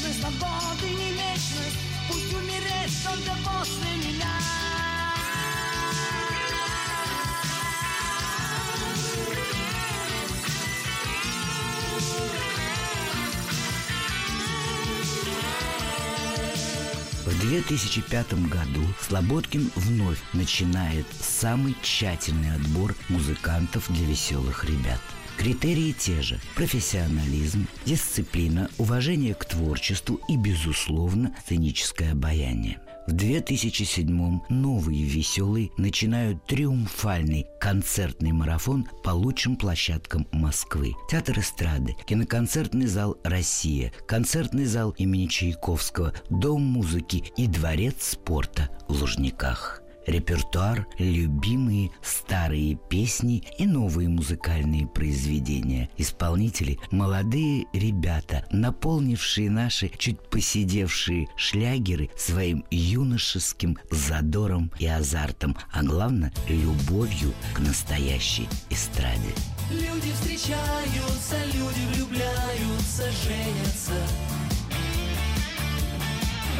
2005 17.48 18.34
году 18.50 18.82
Слободкин 19.00 19.70
вновь 19.74 20.18
начинает 20.34 21.06
самый 21.18 21.74
тщательный 21.80 22.54
отбор 22.54 22.94
музыкантов 23.08 23.90
для 23.90 24.06
веселых 24.06 24.64
ребят. 24.64 25.00
Критерии 25.38 25.92
те 25.92 26.20
же– 26.20 26.38
профессионализм, 26.56 27.66
дисциплина, 27.86 28.68
уважение 28.76 29.34
к 29.34 29.46
творчеству 29.46 30.20
и, 30.28 30.36
безусловно, 30.36 31.34
сценическое 31.42 32.12
обаяние. 32.12 32.80
В 33.08 33.14
2007-м 33.14 34.42
новые 34.50 35.02
веселые 35.02 35.70
начинают 35.78 36.44
триумфальный 36.44 37.46
концертный 37.58 38.32
марафон 38.32 38.86
по 39.02 39.10
лучшим 39.12 39.56
площадкам 39.56 40.28
Москвы. 40.30 40.92
Театр 41.10 41.38
эстрады, 41.38 41.96
киноконцертный 42.06 42.84
зал 42.84 43.16
«Россия», 43.24 43.94
концертный 44.06 44.66
зал 44.66 44.90
имени 44.98 45.24
Чайковского, 45.24 46.12
Дом 46.28 46.60
музыки 46.60 47.24
и 47.38 47.46
Дворец 47.46 48.10
спорта 48.10 48.68
в 48.88 49.00
Лужниках 49.00 49.82
репертуар, 50.08 50.86
любимые 50.98 51.90
старые 52.02 52.78
песни 52.88 53.44
и 53.58 53.66
новые 53.66 54.08
музыкальные 54.08 54.86
произведения. 54.86 55.90
Исполнители– 55.96 56.78
молодые 56.90 57.66
ребята, 57.72 58.44
наполнившие 58.50 59.50
наши 59.50 59.90
чуть 59.98 60.20
посидевшие 60.30 61.28
шлягеры 61.36 62.10
своим 62.16 62.64
юношеским 62.70 63.78
задором 63.90 64.72
и 64.78 64.86
азартом, 64.86 65.56
а 65.72 65.82
главное– 65.82 66.32
любовью 66.48 67.32
к 67.54 67.58
настоящей 67.60 68.48
эстраде. 68.70 69.34
Люди 69.70 70.12
встречаются, 70.12 71.36
люди 71.52 71.80
влюбляются, 71.94 73.04
женятся. 73.24 73.92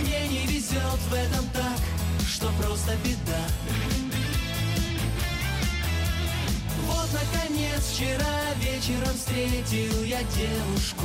Мне 0.00 0.28
не 0.28 0.46
везет 0.46 1.00
в 1.10 1.14
этом 1.14 1.44
так, 1.52 1.80
что 2.38 2.46
просто 2.62 2.92
беда. 3.04 3.42
Вот, 6.86 7.08
наконец, 7.12 7.82
вчера 7.92 8.54
вечером 8.60 9.12
встретил 9.12 10.04
я 10.04 10.22
девушку. 10.22 11.04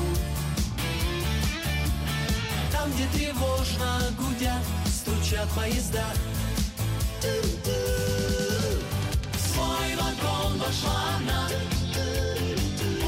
Там, 2.72 2.91
где 2.91 3.08
тревожно 3.08 4.02
гудят, 4.19 4.63
стучат 4.86 5.50
поезда. 5.56 6.06
В 9.34 9.54
свой 9.54 9.96
вагон 9.96 10.60
вошла 10.60 11.15
она, 11.17 11.50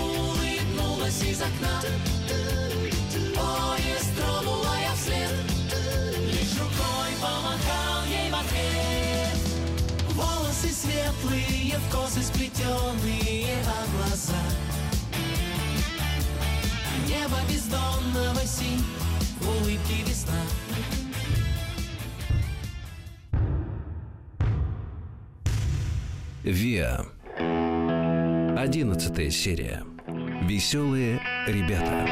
улыбнулась 0.01 1.21
из 1.21 1.41
окна. 1.41 2.14
Светлые, 10.85 11.77
в 11.77 11.91
косы 11.91 12.21
сплетенные, 12.21 13.57
а 13.65 13.85
глаза 13.97 14.33
Небо 17.07 17.37
бездонного 17.49 18.41
синь, 18.45 18.83
в 19.39 19.47
улыбке 19.47 20.03
весна. 20.07 20.33
Виа. 26.43 27.05
Одиннадцатая 28.57 29.29
серия. 29.29 29.83
Веселые 30.43 31.19
ребята. 31.47 32.07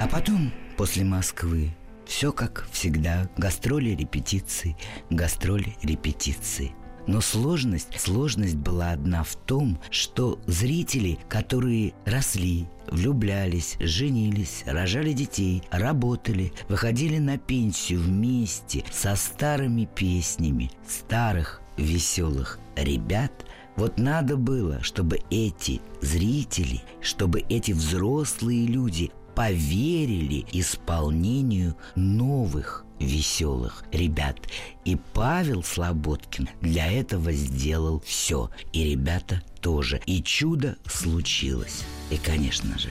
А 0.00 0.08
потом, 0.10 0.52
после 0.76 1.04
Москвы, 1.04 1.74
все 2.12 2.30
как 2.30 2.68
всегда. 2.70 3.26
Гастроли, 3.38 3.96
репетиции, 3.96 4.76
гастроли, 5.08 5.74
репетиции. 5.82 6.72
Но 7.06 7.22
сложность, 7.22 7.98
сложность 7.98 8.56
была 8.56 8.92
одна 8.92 9.24
в 9.24 9.34
том, 9.34 9.80
что 9.90 10.38
зрители, 10.46 11.18
которые 11.30 11.94
росли, 12.04 12.66
влюблялись, 12.86 13.76
женились, 13.80 14.62
рожали 14.66 15.14
детей, 15.14 15.62
работали, 15.70 16.52
выходили 16.68 17.16
на 17.16 17.38
пенсию 17.38 18.00
вместе 18.00 18.84
со 18.92 19.16
старыми 19.16 19.88
песнями 19.92 20.70
старых 20.86 21.62
веселых 21.78 22.58
ребят, 22.76 23.32
вот 23.76 23.98
надо 23.98 24.36
было, 24.36 24.82
чтобы 24.82 25.20
эти 25.30 25.80
зрители, 26.02 26.82
чтобы 27.00 27.40
эти 27.48 27.72
взрослые 27.72 28.66
люди 28.66 29.10
поверили 29.34 30.44
исполнению 30.52 31.76
новых 31.96 32.84
веселых 32.98 33.84
ребят. 33.92 34.36
И 34.84 34.96
Павел 35.12 35.62
Слободкин 35.62 36.48
для 36.60 36.90
этого 36.90 37.32
сделал 37.32 38.00
все. 38.00 38.50
И 38.72 38.84
ребята 38.84 39.42
тоже. 39.60 40.00
И 40.06 40.22
чудо 40.22 40.76
случилось. 40.86 41.84
И, 42.10 42.16
конечно 42.16 42.78
же, 42.78 42.90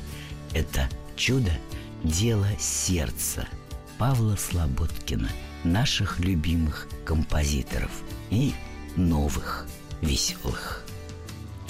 это 0.54 0.90
чудо– 1.16 1.52
дело 2.04 2.48
сердца 2.60 3.48
Павла 3.98 4.36
Слободкина, 4.36 5.30
наших 5.64 6.20
любимых 6.20 6.88
композиторов 7.06 7.92
и 8.30 8.54
новых 8.96 9.68
веселых. 10.02 10.84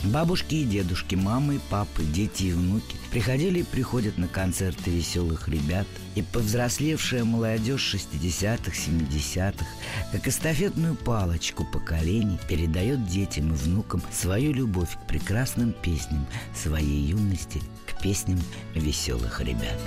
Бабушки 0.03 0.55
и 0.55 0.63
дедушки, 0.63 1.13
мамы 1.13 1.61
папы, 1.69 2.03
дети 2.03 2.45
и 2.45 2.53
внуки 2.53 2.95
приходили 3.11 3.59
и 3.59 3.63
приходят 3.63 4.17
на 4.17 4.27
концерты 4.27 4.89
веселых 4.89 5.47
ребят. 5.47 5.85
И 6.15 6.23
повзрослевшая 6.23 7.23
молодежь 7.23 7.93
60-х, 7.93 8.71
70-х, 8.71 9.65
как 10.11 10.27
эстафетную 10.27 10.95
палочку 10.95 11.65
поколений, 11.65 12.39
передает 12.49 13.05
детям 13.07 13.53
и 13.53 13.55
внукам 13.55 14.01
свою 14.11 14.53
любовь 14.53 14.89
к 14.91 15.07
прекрасным 15.07 15.71
песням 15.71 16.25
своей 16.55 17.03
юности, 17.03 17.61
к 17.85 18.01
песням 18.01 18.41
веселых 18.73 19.39
ребят. 19.41 19.79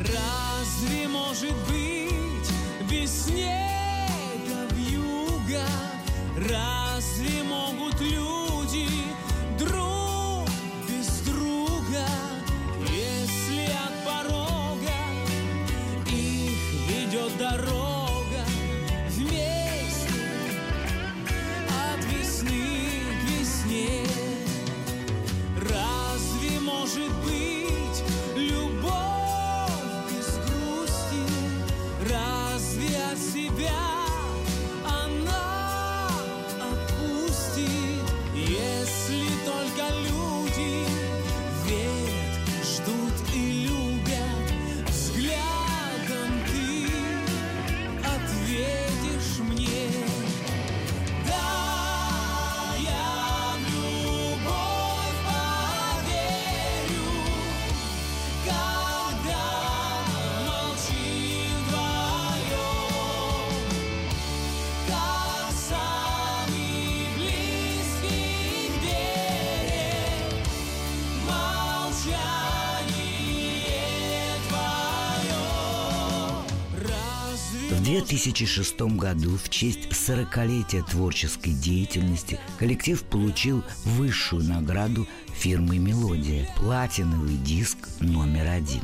Разве 0.00 1.06
может 1.06 1.54
быть 1.68 2.90
без 2.90 3.26
снега 3.26 4.66
вьюга? 4.74 5.64
Разве 6.36 6.89
2006 77.90 78.80
году 78.82 79.36
в 79.36 79.48
честь 79.48 79.88
40-летия 79.88 80.88
творческой 80.88 81.54
деятельности 81.54 82.38
коллектив 82.56 83.02
получил 83.02 83.64
высшую 83.84 84.44
награду 84.44 85.08
фирмы 85.34 85.78
«Мелодия»– 85.78 86.48
платиновый 86.56 87.36
диск 87.36 87.78
номер 87.98 88.46
один. 88.46 88.82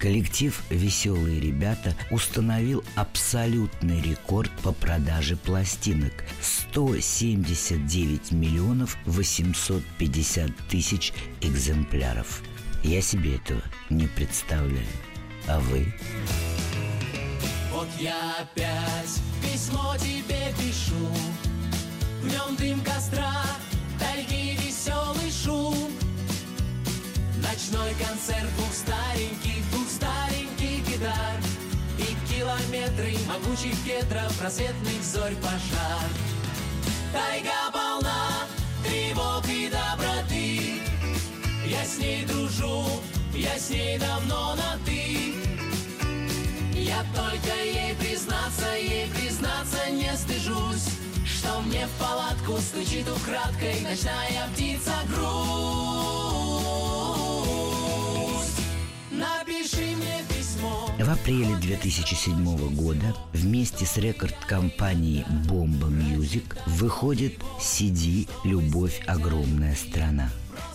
Коллектив 0.00 0.60
«Веселые 0.68 1.38
ребята» 1.38 1.94
установил 2.10 2.82
абсолютный 2.96 4.02
рекорд 4.02 4.50
по 4.64 4.72
продаже 4.72 5.36
пластинок– 5.36 6.12
179 6.42 8.32
миллионов 8.32 8.98
850 9.06 10.50
тысяч 10.68 11.12
экземпляров. 11.40 12.42
Я 12.82 13.00
себе 13.00 13.36
этого 13.36 13.62
не 13.90 14.08
представляю. 14.08 14.88
А 15.46 15.60
вы? 15.60 15.94
Я 18.00 18.34
опять 18.40 19.20
письмо 19.42 19.94
тебе 19.98 20.54
пишу. 20.56 20.94
В 22.22 22.32
нем 22.32 22.56
дым 22.56 22.80
костра, 22.80 23.30
тайги 23.98 24.56
веселый 24.56 25.30
шум. 25.30 25.76
Ночной 27.42 27.92
концерт 28.02 28.48
двух 28.56 28.72
стареньких, 28.72 29.70
двух 29.70 29.86
стареньких 29.86 30.88
гитар. 30.88 31.36
И 31.98 32.32
километры 32.32 33.18
могучих 33.28 33.76
кедров, 33.84 34.32
рассветных 34.42 35.02
зорь 35.02 35.34
пожар. 35.34 36.08
Тайга 37.12 37.70
полна 37.70 38.46
тревог 38.82 39.46
и 39.46 39.68
доброты. 39.68 40.80
Я 41.66 41.84
с 41.84 41.98
ней 41.98 42.24
дружу, 42.24 42.86
я 43.34 43.58
с 43.58 43.68
ней 43.68 43.98
давно 43.98 44.54
на 44.54 44.78
«ты» 44.86 45.49
Я 46.80 47.04
только 47.14 47.54
ей 47.62 47.94
признаться, 47.94 48.74
ей 48.74 49.06
признаться 49.08 49.90
не 49.90 50.16
стыжусь 50.16 50.88
Что 51.26 51.60
мне 51.60 51.86
в 51.86 51.90
палатку 52.02 52.56
стучит 52.58 53.06
украдкой 53.06 53.80
ночная 53.82 54.48
птица 54.54 54.92
грусть 55.08 55.20
Напиши 59.10 59.94
мне 59.94 60.24
письмо 60.30 60.88
В 60.98 61.10
апреле 61.10 61.54
2007 61.56 62.74
года 62.74 63.14
вместе 63.34 63.84
с 63.84 63.98
рекорд-компанией 63.98 65.26
Bomba 65.46 65.90
Music 65.90 66.56
выходит 66.66 67.34
CD 67.60 68.26
«Любовь. 68.44 69.02
Огромная 69.06 69.76
страна». 69.76 70.30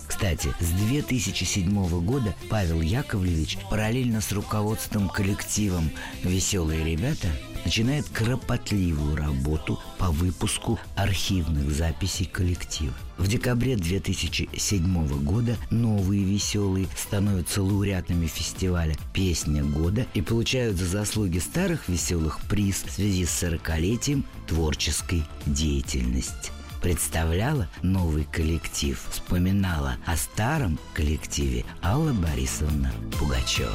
Кстати, 0.06 0.54
с 0.60 0.70
2007 0.88 2.04
года 2.04 2.34
Павел 2.48 2.80
Яковлевич 2.80 3.58
параллельно 3.70 4.20
с 4.20 4.32
руководством 4.32 5.08
коллективом 5.08 5.90
«Веселые 6.22 6.84
ребята» 6.84 7.28
начинает 7.64 8.08
кропотливую 8.10 9.16
работу 9.16 9.80
по 9.98 10.10
выпуску 10.10 10.78
архивных 10.94 11.72
записей 11.72 12.24
коллектива. 12.24 12.94
В 13.18 13.26
декабре 13.26 13.76
2007 13.76 15.24
года 15.24 15.56
новые 15.70 16.22
веселые 16.22 16.86
становятся 16.96 17.62
лауреатами 17.62 18.26
фестиваля 18.26 18.94
«Песня 19.12 19.64
года» 19.64 20.06
и 20.14 20.22
получают 20.22 20.76
за 20.76 20.86
заслуги 20.86 21.38
старых 21.38 21.88
веселых 21.88 22.40
приз 22.48 22.84
в 22.84 22.92
связи 22.92 23.26
с 23.26 23.42
40-летием 23.42 24.24
творческой 24.46 25.24
деятельности 25.46 26.52
представляла 26.86 27.66
новый 27.82 28.28
коллектив, 28.30 28.96
вспоминала 29.10 29.96
о 30.06 30.16
старом 30.16 30.78
коллективе 30.94 31.64
Алла 31.82 32.12
Борисовна 32.12 32.92
Пугачева. 33.18 33.74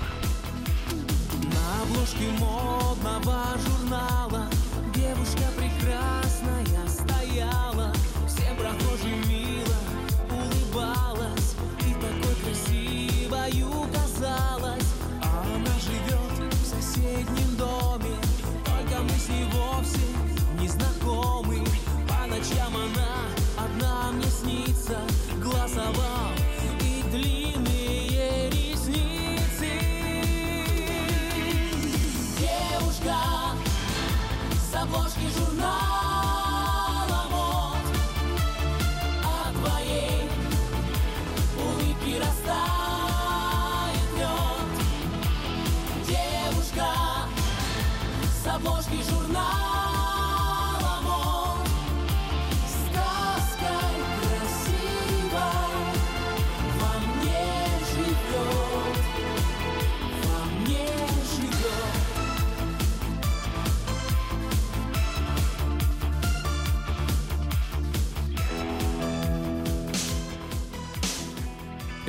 На 1.44 1.82
обложке 1.84 2.30
модного 2.40 3.48
журнала 3.66 4.46
Девушка 4.96 5.44
прекрасная 5.58 6.88
стояла. 6.88 7.94
Всем 8.30 8.56
прохожим 8.56 9.28
мило 9.28 9.76
улыбалась 10.30 11.56
И 11.82 11.94
такой 11.96 12.36
красивою 12.46 13.90
казалась. 13.92 14.88
Она 15.22 15.74
живет 15.84 16.54
в 16.54 16.66
соседнем 16.66 17.58
доме 17.58 18.16
Только 18.64 19.04
мы 19.04 19.20
с 19.20 19.28
ней 19.28 19.46
вовсе 19.52 20.11
Ресницы. 28.52 29.72
Девушка 32.40 33.18
с 34.54 34.74
обложки 34.76 35.28
журнала 35.38 37.22
мод 37.30 37.86
От 39.24 39.54
твоей 39.56 40.22
улыбки 41.58 42.14
растает 42.20 44.10
лед 44.18 44.72
Девушка 46.08 46.90
с 48.42 48.48
обложки 48.48 49.00
журнала 49.10 49.81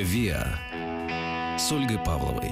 «Виа» 0.02 0.58
с 1.56 1.70
Ольгой 1.70 1.98
Павловой. 1.98 2.50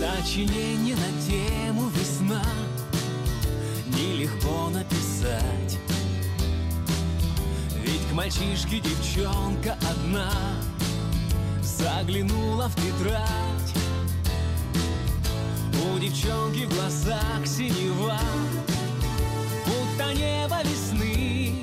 Сочинение 0.00 0.67
Мальчишке 8.18 8.80
девчонка 8.80 9.78
одна 9.88 10.28
Заглянула 11.62 12.68
в 12.68 12.74
тетрадь. 12.74 13.74
У 15.84 15.98
девчонки 16.00 16.64
в 16.64 16.74
глазах 16.74 17.46
синева 17.46 18.18
Будто 19.64 20.14
небо 20.14 20.56
весны. 20.64 21.62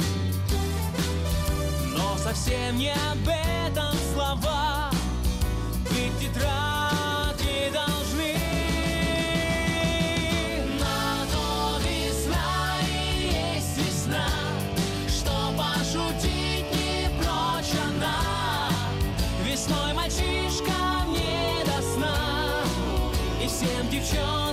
Но 1.98 2.18
совсем 2.20 2.78
не 2.78 2.94
об 2.94 3.28
этом 3.28 3.94
слова 4.14 4.92
Ведь 5.92 6.18
тетради 6.22 6.75
всем 24.06 24.45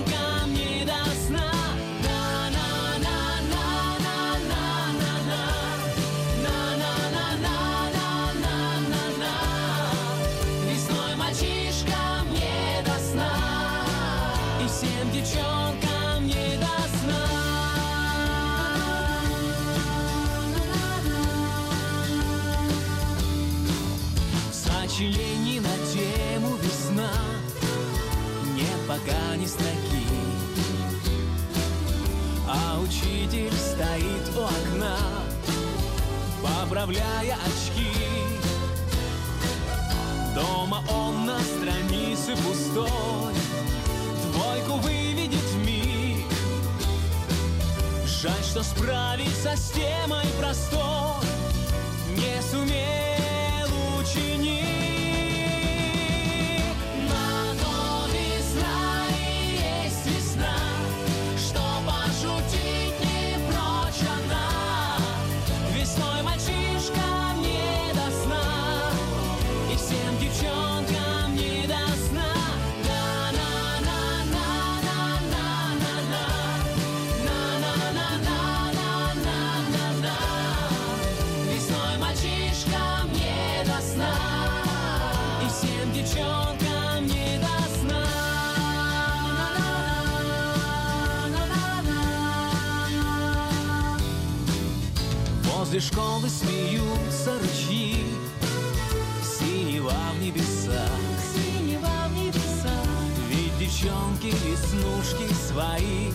Возле 95.73 95.89
школы 95.89 96.29
смеются 96.29 97.33
ручьи. 97.41 98.05
Синева 99.25 99.95
в 100.15 100.23
небесах. 100.23 101.01
Синева 101.33 102.09
в 102.09 102.15
небесах. 102.15 102.87
Ведь 103.31 103.59
девчонки 103.59 104.35
веснушки 104.45 105.33
свои 105.33 106.13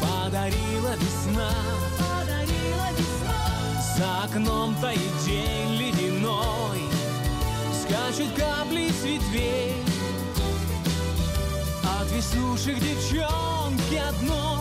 Подарила 0.00 0.96
весна. 0.96 1.50
Подарила 1.98 2.88
весна. 2.96 3.82
За 3.98 4.24
окном 4.24 4.74
таит 4.76 5.12
день 5.26 5.74
ледяной. 5.74 6.80
Скачут 7.82 8.32
капли 8.34 8.88
с 8.88 9.04
ветвей. 9.04 9.74
От 12.00 12.10
веснушек 12.12 12.78
девчонки 12.78 13.96
одной 13.96 14.57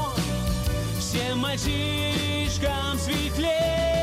Всем 1.17 1.39
мальчишкам 1.39 2.99
светлей 2.99 3.96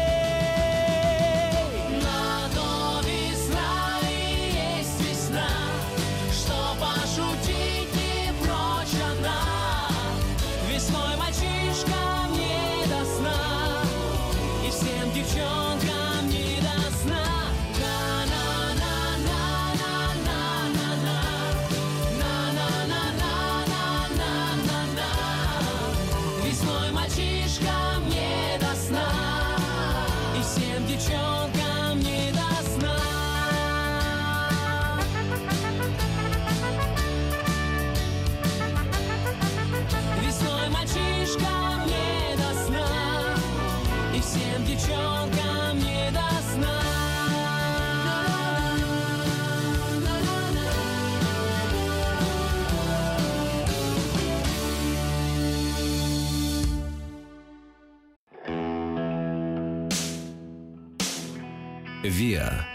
«Виа» 62.05 62.67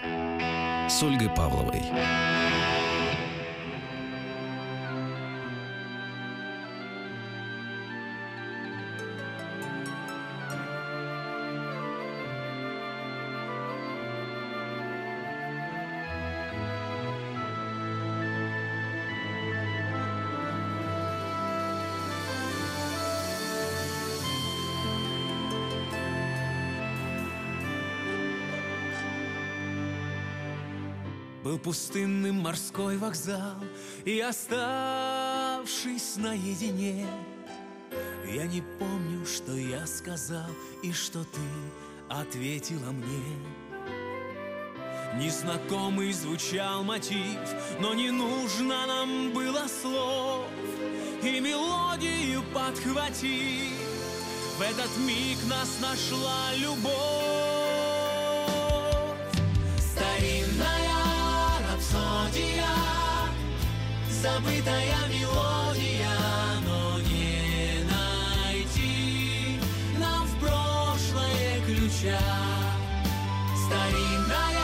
с 0.89 1.03
Ольгой 1.03 1.29
Павловой. 1.29 1.83
Был 31.59 31.73
пустынным 31.73 32.41
морской 32.41 32.97
вокзал 32.97 33.57
И 34.05 34.19
оставшись 34.19 36.15
наедине. 36.15 37.05
Я 38.27 38.45
не 38.45 38.63
помню, 38.79 39.25
что 39.25 39.55
я 39.57 39.85
сказал 39.85 40.49
И 40.83 40.93
что 40.93 41.23
ты 41.23 41.39
ответила 42.09 42.91
мне. 42.91 43.35
Незнакомый 45.15 46.13
звучал 46.13 46.83
мотив 46.83 47.37
Но 47.79 47.93
не 47.93 48.11
нужно 48.11 48.87
нам 48.87 49.33
было 49.33 49.65
слов. 49.67 50.47
И 51.21 51.39
мелодию 51.39 52.43
подхватив 52.53 53.73
В 54.57 54.61
этот 54.61 54.97
миг 54.99 55.37
нас 55.49 55.77
нашла 55.81 56.53
любовь 56.55 57.18
Забытая 64.21 65.07
мелодия, 65.07 66.09
но 66.67 66.99
не 66.99 67.85
найти 67.85 69.57
нам 69.97 70.27
в 70.27 70.39
прошлое 70.41 71.61
ключа. 71.65 72.19
Старинная 73.65 74.59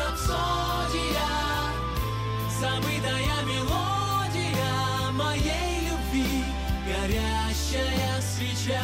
рапсодия, 0.00 1.30
забытая 2.60 3.44
мелодия 3.46 5.12
моей 5.12 5.88
любви, 5.88 6.44
горящая 6.84 8.20
свеча. 8.20 8.82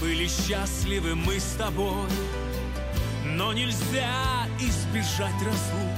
Были 0.00 0.26
счастливы 0.26 1.14
мы 1.14 1.38
с 1.38 1.52
тобой, 1.52 2.10
но 3.24 3.52
нельзя 3.52 4.39
избежать 4.60 5.34
разлук, 5.42 5.96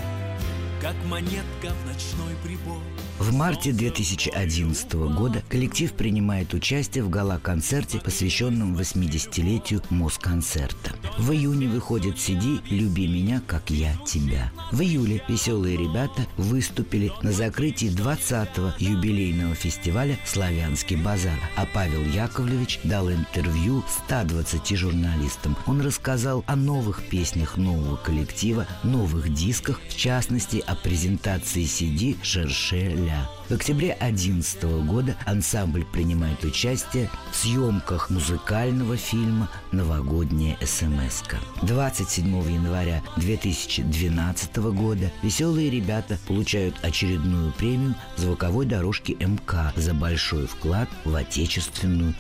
как 0.81 0.95
монетка 1.07 1.75
в 1.75 1.87
ночной 1.87 2.37
прибой. 2.45 2.79
В 3.19 3.33
марте 3.35 3.73
2011 3.73 4.93
года 4.95 5.42
коллектив 5.53 5.93
принимает 5.93 6.55
участие 6.55 7.05
в 7.05 7.11
гала-концерте, 7.11 7.99
посвященном 7.99 8.75
80-летию 8.75 9.83
Москонцерта. 9.91 10.95
В 11.19 11.31
июне 11.31 11.69
выходит 11.69 12.17
CD 12.17 12.63
«Люби 12.71 13.07
меня, 13.07 13.43
как 13.47 13.69
я 13.69 13.95
тебя». 14.07 14.51
В 14.73 14.81
июле 14.81 15.23
веселые 15.29 15.77
ребята 15.77 16.27
выступили 16.39 17.13
на 17.21 17.33
закрытии 17.33 17.89
20-го 17.95 18.73
юбилейного 18.79 19.55
фестиваля 19.55 20.19
«Славянский 20.25 20.97
базар», 20.97 21.39
а 21.57 21.67
Павел 21.67 22.03
Яковлевич 22.03 22.81
дал 22.83 23.11
интервью 23.11 23.85
120 24.07 24.75
журналистам. 24.79 25.55
Он 25.67 25.83
рассказал 25.83 26.45
о 26.47 26.57
новых 26.57 27.03
песнях 27.11 27.59
нового 27.59 27.97
коллектива, 27.97 28.67
новых 28.85 29.31
дисках, 29.35 29.83
в 29.87 29.95
частности, 29.95 30.65
о 30.67 30.75
презентации 30.77 31.65
CD 31.65 32.17
«Шерше 32.23 32.95
ля». 32.95 33.29
В 33.53 33.55
октябре 33.55 33.95
2011 34.01 34.63
года 34.87 35.15
ансамбль 35.27 35.85
принимает 35.85 36.43
участие 36.43 37.11
в 37.31 37.37
съемках 37.37 38.09
музыкального 38.09 38.97
фильма 38.97 39.51
«Новогодняя 39.73 40.57
смс 40.63 41.23
-ка». 41.23 41.37
27 41.61 42.29
января 42.51 43.03
2012 43.19 44.57
года 44.73 45.13
веселые 45.23 45.69
ребята 45.69 46.19
получают 46.27 46.77
очередную 46.81 47.53
премию 47.53 47.95
звуковой 48.17 48.65
дорожки 48.65 49.19
МК 49.21 49.75
за 49.77 49.93
большой 49.93 50.47
вклад 50.47 50.89
в 51.05 51.15
отечественную 51.15 52.15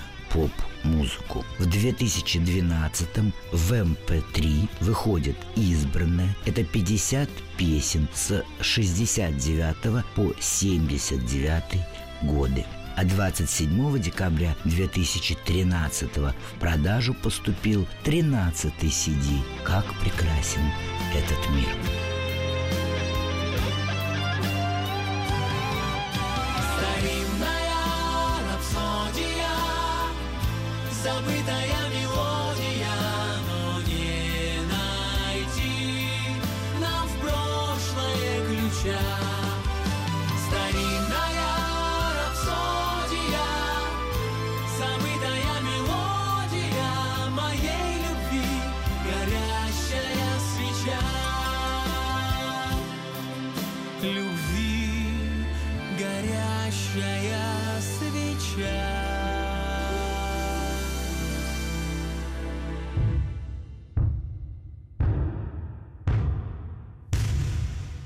поп-музыку. 0.82 1.44
В 1.58 1.66
2012 1.66 3.08
в 3.52 3.72
MP3 3.72 4.68
выходит 4.80 5.36
избранное. 5.56 6.34
Это 6.46 6.64
50 6.64 7.28
песен 7.56 8.08
с 8.14 8.44
69 8.60 10.04
по 10.14 10.32
79 10.40 11.62
годы. 12.22 12.64
А 12.94 13.04
27 13.04 13.98
декабря 14.00 14.54
2013 14.64 16.16
в 16.18 16.34
продажу 16.60 17.14
поступил 17.14 17.86
13 18.04 18.72
CD 18.82 19.40
«Как 19.64 19.86
прекрасен 20.00 20.62
этот 21.14 21.50
мир». 21.50 22.11
Забытая 31.02 31.82
мелодия, 31.90 32.11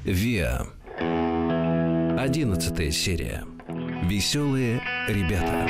Виа. 0.06 0.68
Одиннадцатая 2.16 2.92
серия. 2.92 3.44
Веселые 4.04 4.80
ребята. 5.08 5.66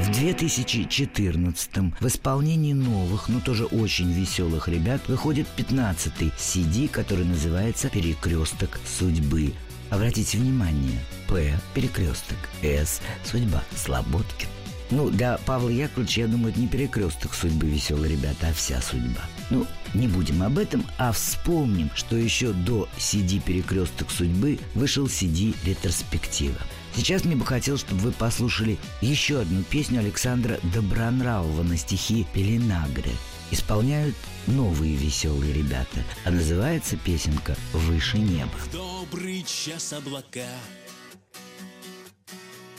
В 0.00 0.10
2014 0.10 1.70
в 2.00 2.06
исполнении 2.08 2.72
новых, 2.72 3.28
но 3.28 3.38
тоже 3.38 3.66
очень 3.66 4.10
веселых 4.10 4.66
ребят 4.66 5.00
выходит 5.06 5.46
15-й 5.56 6.32
CD, 6.36 6.88
который 6.88 7.24
называется 7.24 7.90
«Перекресток 7.90 8.80
судьбы». 8.84 9.52
Обратите 9.90 10.38
внимание, 10.38 10.98
П– 11.28 11.54
перекресток, 11.74 12.38
С– 12.60 13.00
судьба, 13.24 13.62
Слободкин. 13.76 14.48
Ну, 14.90 15.10
для 15.10 15.38
Павла 15.46 15.68
Яковлевича, 15.68 16.22
я 16.22 16.26
думаю, 16.26 16.50
это 16.50 16.60
не 16.60 16.66
перекресток 16.66 17.34
судьбы 17.34 17.68
веселые 17.68 18.16
ребята, 18.16 18.48
а 18.48 18.52
вся 18.52 18.80
судьба. 18.80 19.22
Ну, 19.50 19.66
не 19.94 20.08
будем 20.08 20.42
об 20.42 20.58
этом, 20.58 20.84
а 20.98 21.12
вспомним, 21.12 21.90
что 21.94 22.16
еще 22.16 22.52
до 22.52 22.88
CD 22.98 23.40
«Перекресток 23.40 24.10
судьбы» 24.10 24.58
вышел 24.74 25.06
CD 25.06 25.54
«Ретроспектива». 25.64 26.58
Сейчас 26.94 27.24
мне 27.24 27.36
бы 27.36 27.46
хотелось, 27.46 27.80
чтобы 27.80 28.00
вы 28.00 28.12
послушали 28.12 28.78
еще 29.00 29.40
одну 29.40 29.62
песню 29.62 30.00
Александра 30.00 30.58
Добронравова 30.74 31.62
на 31.62 31.76
стихи 31.76 32.26
Пеленагре. 32.34 33.12
Исполняют 33.50 34.14
новые 34.46 34.94
веселые 34.96 35.54
ребята, 35.54 36.04
а 36.24 36.30
называется 36.30 36.96
песенка 36.96 37.56
«Выше 37.72 38.18
неба». 38.18 38.50
Добрый 38.72 39.42
час 39.44 39.94
облака 39.94 40.48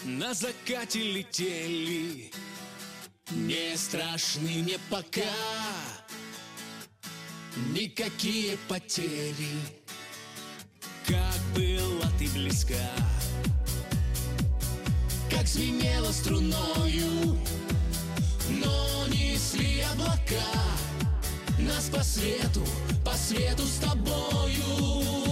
На 0.03 0.34
закате 0.36 1.01
летели 1.01 2.32
Не 3.32 3.76
страшны 3.76 4.63
мне 4.63 4.78
пока 4.89 5.22
Никакие 7.68 8.57
потери. 8.68 9.60
Как 11.05 11.39
была 11.55 12.10
ты 12.18 12.28
близка 12.30 12.76
Как 15.30 15.47
звенела 15.47 16.12
струною. 16.12 17.38
Но 18.49 19.07
несли 19.07 19.82
облака. 19.91 20.45
Нас 21.60 21.89
по 21.89 22.03
свету, 22.03 22.64
по 23.03 23.14
свету 23.14 23.64
с 23.64 23.80
тобою 23.80 25.28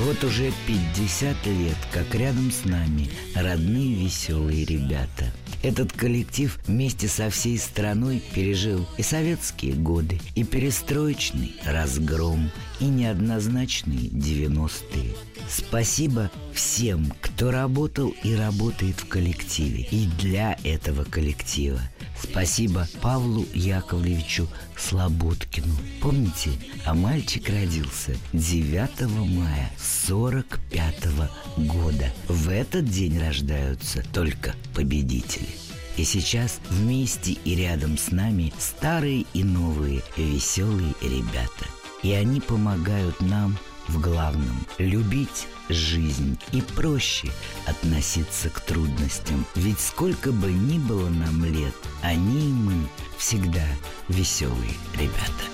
Вот 0.00 0.24
уже 0.24 0.50
50 0.66 1.46
лет, 1.46 1.76
как 1.92 2.14
рядом 2.14 2.50
с 2.50 2.64
нами 2.64 3.10
родные 3.34 3.94
веселые 3.94 4.64
ребята. 4.64 5.30
Этот 5.62 5.92
коллектив 5.92 6.58
вместе 6.66 7.06
со 7.06 7.28
всей 7.28 7.58
страной 7.58 8.22
пережил 8.34 8.88
и 8.96 9.02
советские 9.02 9.74
годы, 9.74 10.18
и 10.34 10.42
перестроечный 10.42 11.54
разгром, 11.66 12.50
и 12.80 12.86
неоднозначные 12.86 14.08
90-е. 14.08 15.14
Спасибо 15.50 16.30
всем, 16.54 17.12
кто 17.20 17.50
работал 17.50 18.14
и 18.22 18.34
работает 18.34 19.00
в 19.00 19.06
коллективе, 19.06 19.86
и 19.90 20.06
для 20.18 20.56
этого 20.64 21.04
коллектива. 21.04 21.80
Спасибо 22.22 22.86
Павлу 23.00 23.46
Яковлевичу 23.54 24.48
Слободкину. 24.76 25.74
Помните, 26.00 26.50
а 26.84 26.94
мальчик 26.94 27.48
родился 27.48 28.16
9 28.32 29.08
мая 29.28 29.70
45 29.78 31.08
года. 31.56 32.12
В 32.28 32.48
этот 32.50 32.84
день 32.84 33.18
рождаются 33.18 34.04
только 34.12 34.54
победители. 34.74 35.48
И 35.96 36.04
сейчас 36.04 36.60
вместе 36.68 37.32
и 37.32 37.54
рядом 37.54 37.98
с 37.98 38.10
нами 38.10 38.52
старые 38.58 39.26
и 39.34 39.44
новые 39.44 40.02
веселые 40.16 40.94
ребята. 41.02 41.66
И 42.02 42.12
они 42.12 42.40
помогают 42.40 43.20
нам 43.20 43.58
в 43.90 44.00
главном– 44.00 44.66
любить 44.78 45.48
жизнь 45.68 46.38
и 46.52 46.60
проще 46.60 47.28
относиться 47.66 48.48
к 48.48 48.60
трудностям. 48.60 49.44
Ведь 49.56 49.80
сколько 49.80 50.30
бы 50.30 50.52
ни 50.52 50.78
было 50.78 51.08
нам 51.08 51.44
лет, 51.44 51.74
они 52.00 52.50
и 52.50 52.52
мы 52.52 52.88
всегда 53.18 53.66
веселые 54.08 54.74
ребята. 54.94 55.44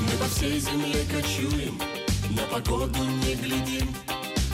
Мы 0.00 0.18
по 0.18 0.24
всей 0.24 0.58
земле 0.58 1.04
кочуем, 1.14 1.78
на 2.30 2.42
погоду 2.52 3.04
не 3.24 3.36
глядим, 3.36 3.94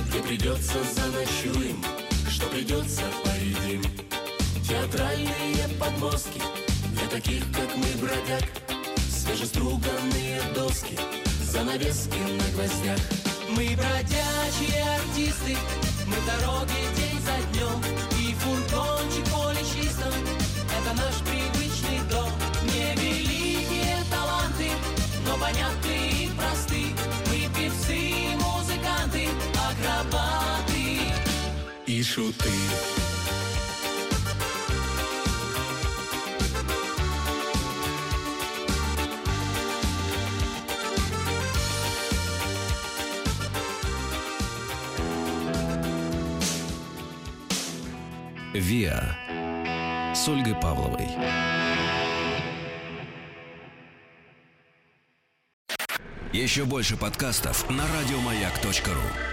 где 0.07 0.19
придется 0.19 0.79
заночуем, 0.95 1.83
что 2.29 2.47
придется 2.49 3.03
поедим. 3.25 3.83
Театральные 4.69 5.69
подмостки 5.81 6.43
для 6.93 7.09
таких, 7.09 7.45
как 7.53 7.75
мы, 7.77 7.87
бродяг, 7.99 8.45
свежеструганные 9.11 10.43
доски, 10.55 10.99
занавески 11.53 12.19
на 12.19 12.49
гвоздях. 12.55 12.99
Мы 13.51 13.77
бродячие 13.77 14.83
артисты, 14.97 15.57
мы 16.07 16.17
в 16.17 16.27
дороге 16.27 16.81
день 16.97 17.21
за 17.21 17.37
днем, 17.53 17.79
и 18.19 18.35
фургончик 18.35 19.25
поле 19.31 19.61
чистом, 19.61 20.13
это 20.77 20.97
наш 20.97 21.17
привычный 21.29 22.01
дом. 22.11 22.31
Не 22.65 22.95
великие 23.01 23.99
таланты, 24.11 24.71
но 25.27 25.37
понятны 25.37 25.97
и 26.25 26.31
просты. 26.39 26.87
Мы 27.29 27.39
певцы, 27.55 28.35
музыканты, 28.41 29.29
акробаты 29.69 31.13
и 31.87 32.03
шуты. 32.03 33.02
«Виа» 48.63 49.17
с 50.15 50.29
Ольгой 50.29 50.55
Павловой. 50.55 51.09
Еще 56.33 56.65
больше 56.65 56.97
подкастов 56.97 57.69
на 57.69 57.83
радиомаяк.ру 57.89 59.32